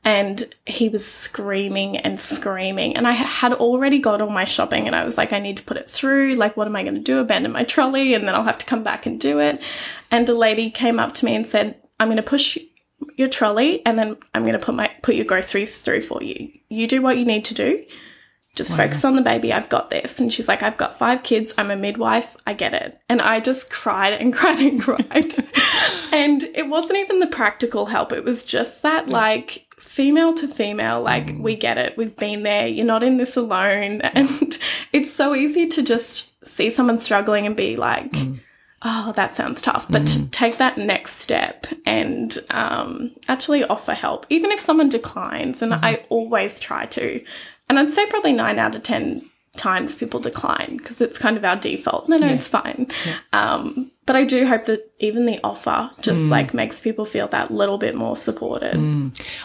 [0.03, 2.97] and he was screaming and screaming.
[2.97, 5.63] And I had already got all my shopping, and I was like, I need to
[5.63, 6.35] put it through.
[6.35, 7.19] Like, what am I going to do?
[7.19, 9.61] Abandon my trolley, and then I'll have to come back and do it.
[10.11, 12.57] And a lady came up to me and said, I'm going to push
[13.15, 16.51] your trolley, and then I'm going to put my put your groceries through for you.
[16.67, 17.85] You do what you need to do.
[18.55, 19.51] Just focus on the baby.
[19.51, 20.17] I've got this.
[20.17, 21.53] And she's like, I've got five kids.
[21.57, 22.37] I'm a midwife.
[22.47, 22.99] I get it.
[23.09, 25.33] And I just cried and cried and cried.
[26.13, 28.13] and it wasn't even the practical help.
[28.13, 31.41] It was just that, like, female to female, like, mm.
[31.41, 31.97] we get it.
[31.97, 32.67] We've been there.
[32.67, 34.01] You're not in this alone.
[34.15, 34.57] And
[34.93, 38.39] it's so easy to just see someone struggling and be like, mm.
[38.83, 39.85] oh, that sounds tough.
[39.89, 40.31] But to mm.
[40.31, 45.85] take that next step and um, actually offer help, even if someone declines, and mm-hmm.
[45.85, 47.23] I always try to.
[47.69, 51.45] And I'd say probably nine out of 10 times people decline because it's kind of
[51.45, 52.09] our default.
[52.09, 52.87] No, no, it's fine.
[53.31, 57.49] Um, but I do hope that even the offer just like makes people feel that
[57.51, 58.75] little bit more supported.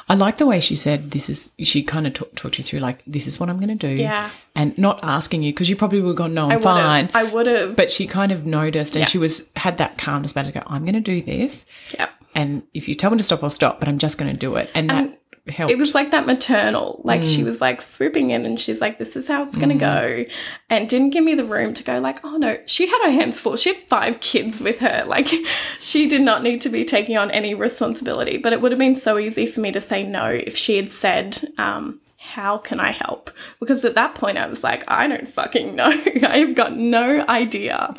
[0.09, 2.81] I like the way she said this is, she kind of talk, talked you through
[2.81, 3.95] like, this is what I'm going to do.
[3.95, 4.31] Yeah.
[4.55, 7.11] And not asking you because you probably would have gone, no, I'm I fine.
[7.14, 7.77] I would have.
[7.77, 9.07] But she kind of noticed and Yeah.
[9.07, 11.64] she was, had that calmness about it to go, I'm going to do this.
[11.95, 12.09] Yeah.
[12.35, 14.57] And if you tell me to stop, I'll stop, but I'm just going to do
[14.57, 14.71] it.
[14.75, 15.72] And, that helped.
[15.72, 17.01] It was like that maternal.
[17.05, 19.74] Like she was like swooping in and she's like, this is how it's going to
[19.74, 20.24] go.
[20.68, 23.41] And didn't give me the room to go, like, oh no, she had her hands
[23.41, 23.57] full.
[23.57, 25.05] She had five kids with her.
[25.07, 25.28] Like
[25.80, 28.38] she did not need to be taking on any responsibility.
[28.38, 30.93] But it would have been so easy for me to say no if she had
[30.93, 33.30] said, um, how can I help?
[33.59, 35.91] Because at that point I was like, I don't fucking know.
[36.22, 37.95] I've got no idea.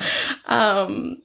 [0.46, 1.22] Um,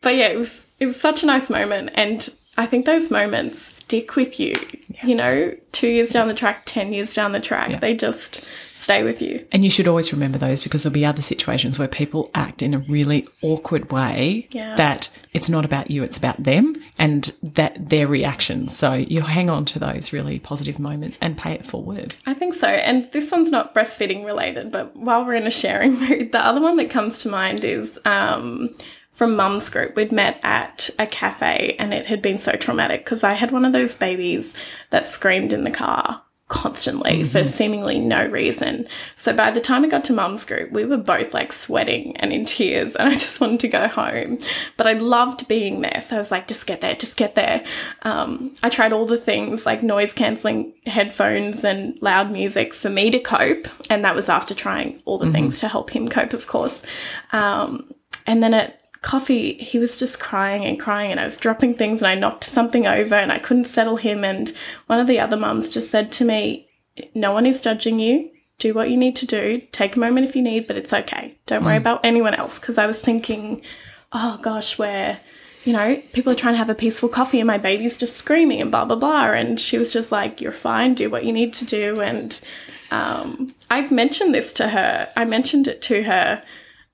[0.00, 3.62] but yeah, it was it was such a nice moment, and I think those moments
[3.62, 4.54] stick with you.
[5.04, 8.44] You know, two years down the track, ten years down the track, they just
[8.74, 9.46] stay with you.
[9.52, 12.74] And you should always remember those because there'll be other situations where people act in
[12.74, 14.74] a really awkward way Yeah.
[14.74, 18.66] that it's not about you, it's about them and that their reaction.
[18.68, 22.14] So you hang on to those really positive moments and pay it forward.
[22.26, 22.66] I think so.
[22.66, 26.60] And this one's not breastfeeding related, but while we're in a sharing mood, the other
[26.60, 28.74] one that comes to mind is um,
[29.12, 29.94] from Mum's Group.
[29.94, 33.64] We'd met at a cafe and it had been so traumatic because I had one
[33.64, 34.54] of those babies
[34.90, 38.86] that screamed in the car constantly for seemingly no reason.
[39.16, 42.30] So by the time I got to Mum's Group, we were both like sweating and
[42.30, 44.38] in tears and I just wanted to go home.
[44.76, 46.02] But I loved being there.
[46.02, 47.64] So I was like, just get there, just get there.
[48.02, 53.10] Um, I tried all the things like noise cancelling headphones and loud music for me
[53.10, 53.66] to cope.
[53.88, 56.82] And that was after trying all the things to help him cope, of course.
[57.32, 57.94] Um,
[58.26, 62.00] and then at coffee, he was just crying and crying, and I was dropping things,
[62.00, 64.24] and I knocked something over, and I couldn't settle him.
[64.24, 64.52] And
[64.86, 66.68] one of the other mums just said to me,
[67.14, 68.30] No one is judging you.
[68.58, 69.60] Do what you need to do.
[69.72, 71.36] Take a moment if you need, but it's okay.
[71.46, 72.60] Don't worry about anyone else.
[72.60, 73.60] Because I was thinking,
[74.12, 75.18] oh gosh, where,
[75.64, 78.60] you know, people are trying to have a peaceful coffee and my baby's just screaming
[78.60, 79.32] and blah, blah, blah.
[79.32, 80.94] And she was just like, you're fine.
[80.94, 82.00] Do what you need to do.
[82.00, 82.40] And
[82.92, 85.10] um, I've mentioned this to her.
[85.16, 86.42] I mentioned it to her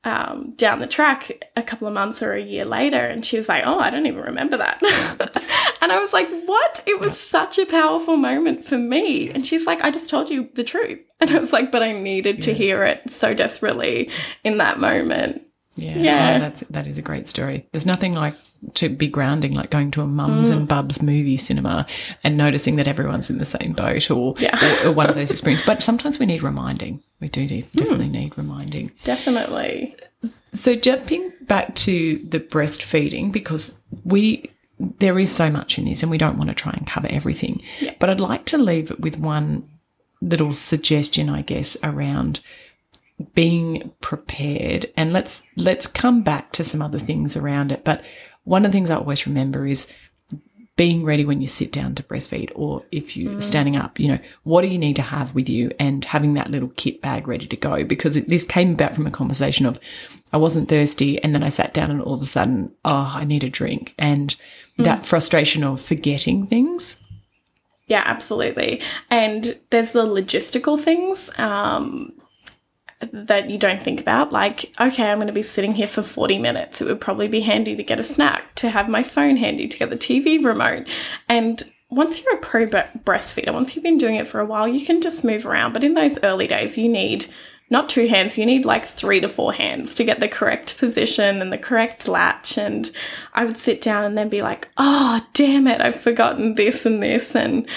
[0.05, 3.49] um, down the track a couple of months or a year later, and she was
[3.49, 4.81] like, "Oh, I don't even remember that."
[5.83, 9.31] and I was like, "What?" It was such a powerful moment for me.
[9.31, 11.93] And she's like, "I just told you the truth," and I was like, "But I
[11.93, 14.11] needed to hear it so desperately
[14.45, 15.43] in that moment."
[15.77, 16.37] Yeah, Yeah.
[16.37, 17.67] oh, that's that is a great story.
[17.73, 18.35] There's nothing like
[18.75, 20.57] to be grounding, like going to a mums Mm.
[20.57, 21.87] and bubs movie cinema
[22.25, 24.59] and noticing that everyone's in the same boat, or, Yeah.
[24.85, 25.67] or, or one of those experiences.
[25.67, 27.01] But sometimes we need reminding.
[27.21, 27.73] We do de- Mm.
[27.75, 28.91] definitely need reminding.
[29.05, 29.95] Definitely.
[30.53, 34.51] So jumping back to the breastfeeding, because we
[34.99, 37.61] there is so much in this, and we don't want to try and cover everything.
[37.81, 37.95] Yeah.
[37.99, 39.65] But I'd like to leave it with one
[40.21, 42.39] little suggestion, I guess, around
[43.35, 44.87] being prepared.
[44.97, 47.85] And let's let's come back to some other things around it.
[47.85, 48.03] But
[48.49, 49.93] one of the things I always remember is
[50.77, 53.43] being ready when you sit down to breastfeed or if you're mm.
[53.43, 56.51] standing up, you know, what do you need to have with you and having that
[56.51, 57.85] little kit bag ready to go?
[57.85, 59.81] Because it, this came about from a conversation of
[60.33, 63.25] I wasn't thirsty and then I sat down and all of a sudden, oh, I
[63.25, 63.93] need a drink.
[63.99, 64.35] And
[64.79, 64.85] mm.
[64.85, 66.97] that frustration of forgetting things.
[67.87, 68.81] Yeah, absolutely.
[69.11, 72.13] And there's the logistical things um,
[73.13, 74.33] that you don't think about.
[74.33, 76.81] Like, okay, I'm going to be sitting here for 40 minutes.
[76.81, 79.79] It would probably be handy to get a snack, to have my phone handy, to
[79.79, 80.89] get the TV remote.
[81.29, 84.85] And once you're a pro breastfeeder, once you've been doing it for a while, you
[84.85, 85.73] can just move around.
[85.73, 87.27] But in those early days, you need
[87.71, 91.43] not two hands, you need like three to four hands to get the correct position
[91.43, 92.57] and the correct latch.
[92.57, 92.91] And
[93.35, 97.03] I would sit down and then be like, oh, damn it, I've forgotten this and
[97.03, 97.37] this.
[97.37, 97.69] And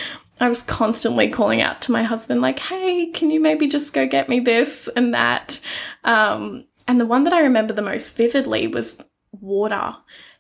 [0.41, 4.07] I was constantly calling out to my husband, like, hey, can you maybe just go
[4.07, 5.59] get me this and that?
[6.03, 9.01] Um, and the one that I remember the most vividly was
[9.39, 9.95] water.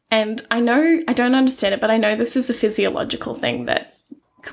[0.09, 3.65] And I know, I don't understand it, but I know this is a physiological thing
[3.65, 3.95] that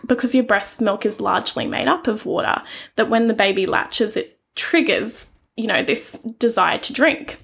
[0.06, 2.62] because your breast milk is largely made up of water,
[2.96, 7.40] that when the baby latches, it triggers, you know, this desire to drink.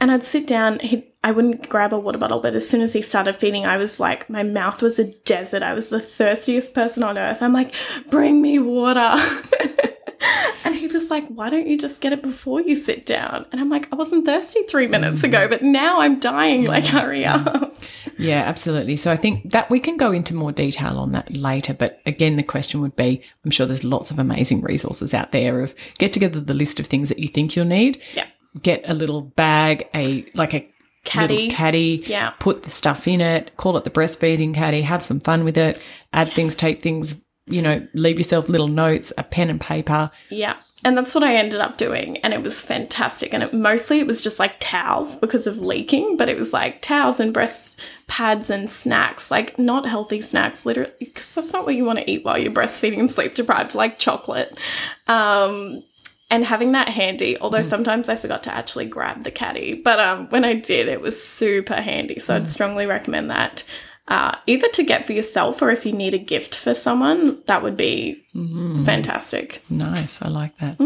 [0.00, 2.92] And I'd sit down, he I wouldn't grab a water bottle, but as soon as
[2.92, 5.62] he started feeding, I was like, my mouth was a desert.
[5.62, 7.42] I was the thirstiest person on earth.
[7.42, 7.74] I'm like,
[8.08, 9.00] bring me water.
[10.64, 13.46] and he was like, why don't you just get it before you sit down?
[13.50, 15.50] And I'm like, I wasn't thirsty three minutes ago, mm-hmm.
[15.50, 16.64] but now I'm dying.
[16.64, 16.96] Like, mm-hmm.
[16.96, 17.40] hurry up.
[17.44, 18.22] Mm-hmm.
[18.22, 18.96] Yeah, absolutely.
[18.96, 21.72] So I think that we can go into more detail on that later.
[21.72, 25.60] But again, the question would be I'm sure there's lots of amazing resources out there
[25.60, 28.00] of get together the list of things that you think you'll need.
[28.14, 28.26] Yeah.
[28.62, 30.68] Get a little bag, a like a
[31.04, 31.34] Caddy.
[31.34, 32.04] little caddy.
[32.06, 32.30] Yeah.
[32.38, 35.80] Put the stuff in it, call it the breastfeeding caddy, have some fun with it,
[36.12, 40.10] add things, take things, you know, leave yourself little notes, a pen and paper.
[40.28, 40.56] Yeah.
[40.84, 42.18] And that's what I ended up doing.
[42.18, 43.34] And it was fantastic.
[43.34, 46.82] And it, mostly it was just like towels because of leaking, but it was like
[46.82, 47.76] towels and breast
[48.06, 52.08] pads and snacks, like not healthy snacks, literally, because that's not what you want to
[52.10, 54.56] eat while you're breastfeeding and sleep deprived, like chocolate.
[55.08, 55.82] Um,
[56.30, 60.26] and having that handy, although sometimes I forgot to actually grab the caddy, but um,
[60.28, 62.18] when I did, it was super handy.
[62.18, 63.64] So I'd strongly recommend that.
[64.08, 67.62] Uh, either to get for yourself or if you need a gift for someone, that
[67.62, 68.24] would be
[68.84, 69.62] fantastic.
[69.68, 70.22] Nice.
[70.22, 70.78] I like that.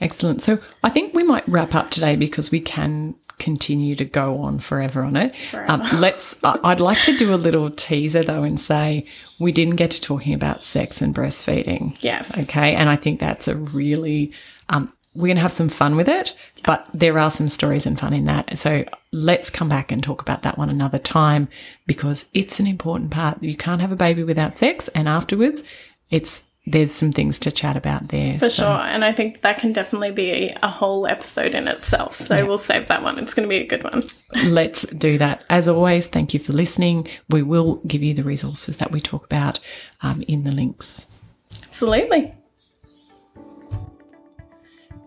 [0.00, 0.40] Excellent.
[0.40, 4.60] So I think we might wrap up today because we can continue to go on
[4.60, 5.34] forever on it.
[5.52, 9.06] Um, let's, I'd like to do a little teaser though and say
[9.40, 12.00] we didn't get to talking about sex and breastfeeding.
[12.00, 12.38] Yes.
[12.38, 12.76] Okay.
[12.76, 14.32] And I think that's a really,
[14.68, 16.36] um, we're going to have some fun with it,
[16.66, 18.56] but there are some stories and fun in that.
[18.56, 21.48] So let's come back and talk about that one another time
[21.86, 23.42] because it's an important part.
[23.42, 24.86] You can't have a baby without sex.
[24.94, 25.64] And afterwards,
[26.10, 28.38] it's, there's some things to chat about there.
[28.38, 28.66] For sure.
[28.66, 32.14] And I think that can definitely be a whole episode in itself.
[32.14, 33.18] So we'll save that one.
[33.18, 34.04] It's going to be a good one.
[34.44, 35.42] let's do that.
[35.48, 37.08] As always, thank you for listening.
[37.28, 39.58] We will give you the resources that we talk about
[40.02, 41.20] um, in the links.
[41.64, 42.34] Absolutely.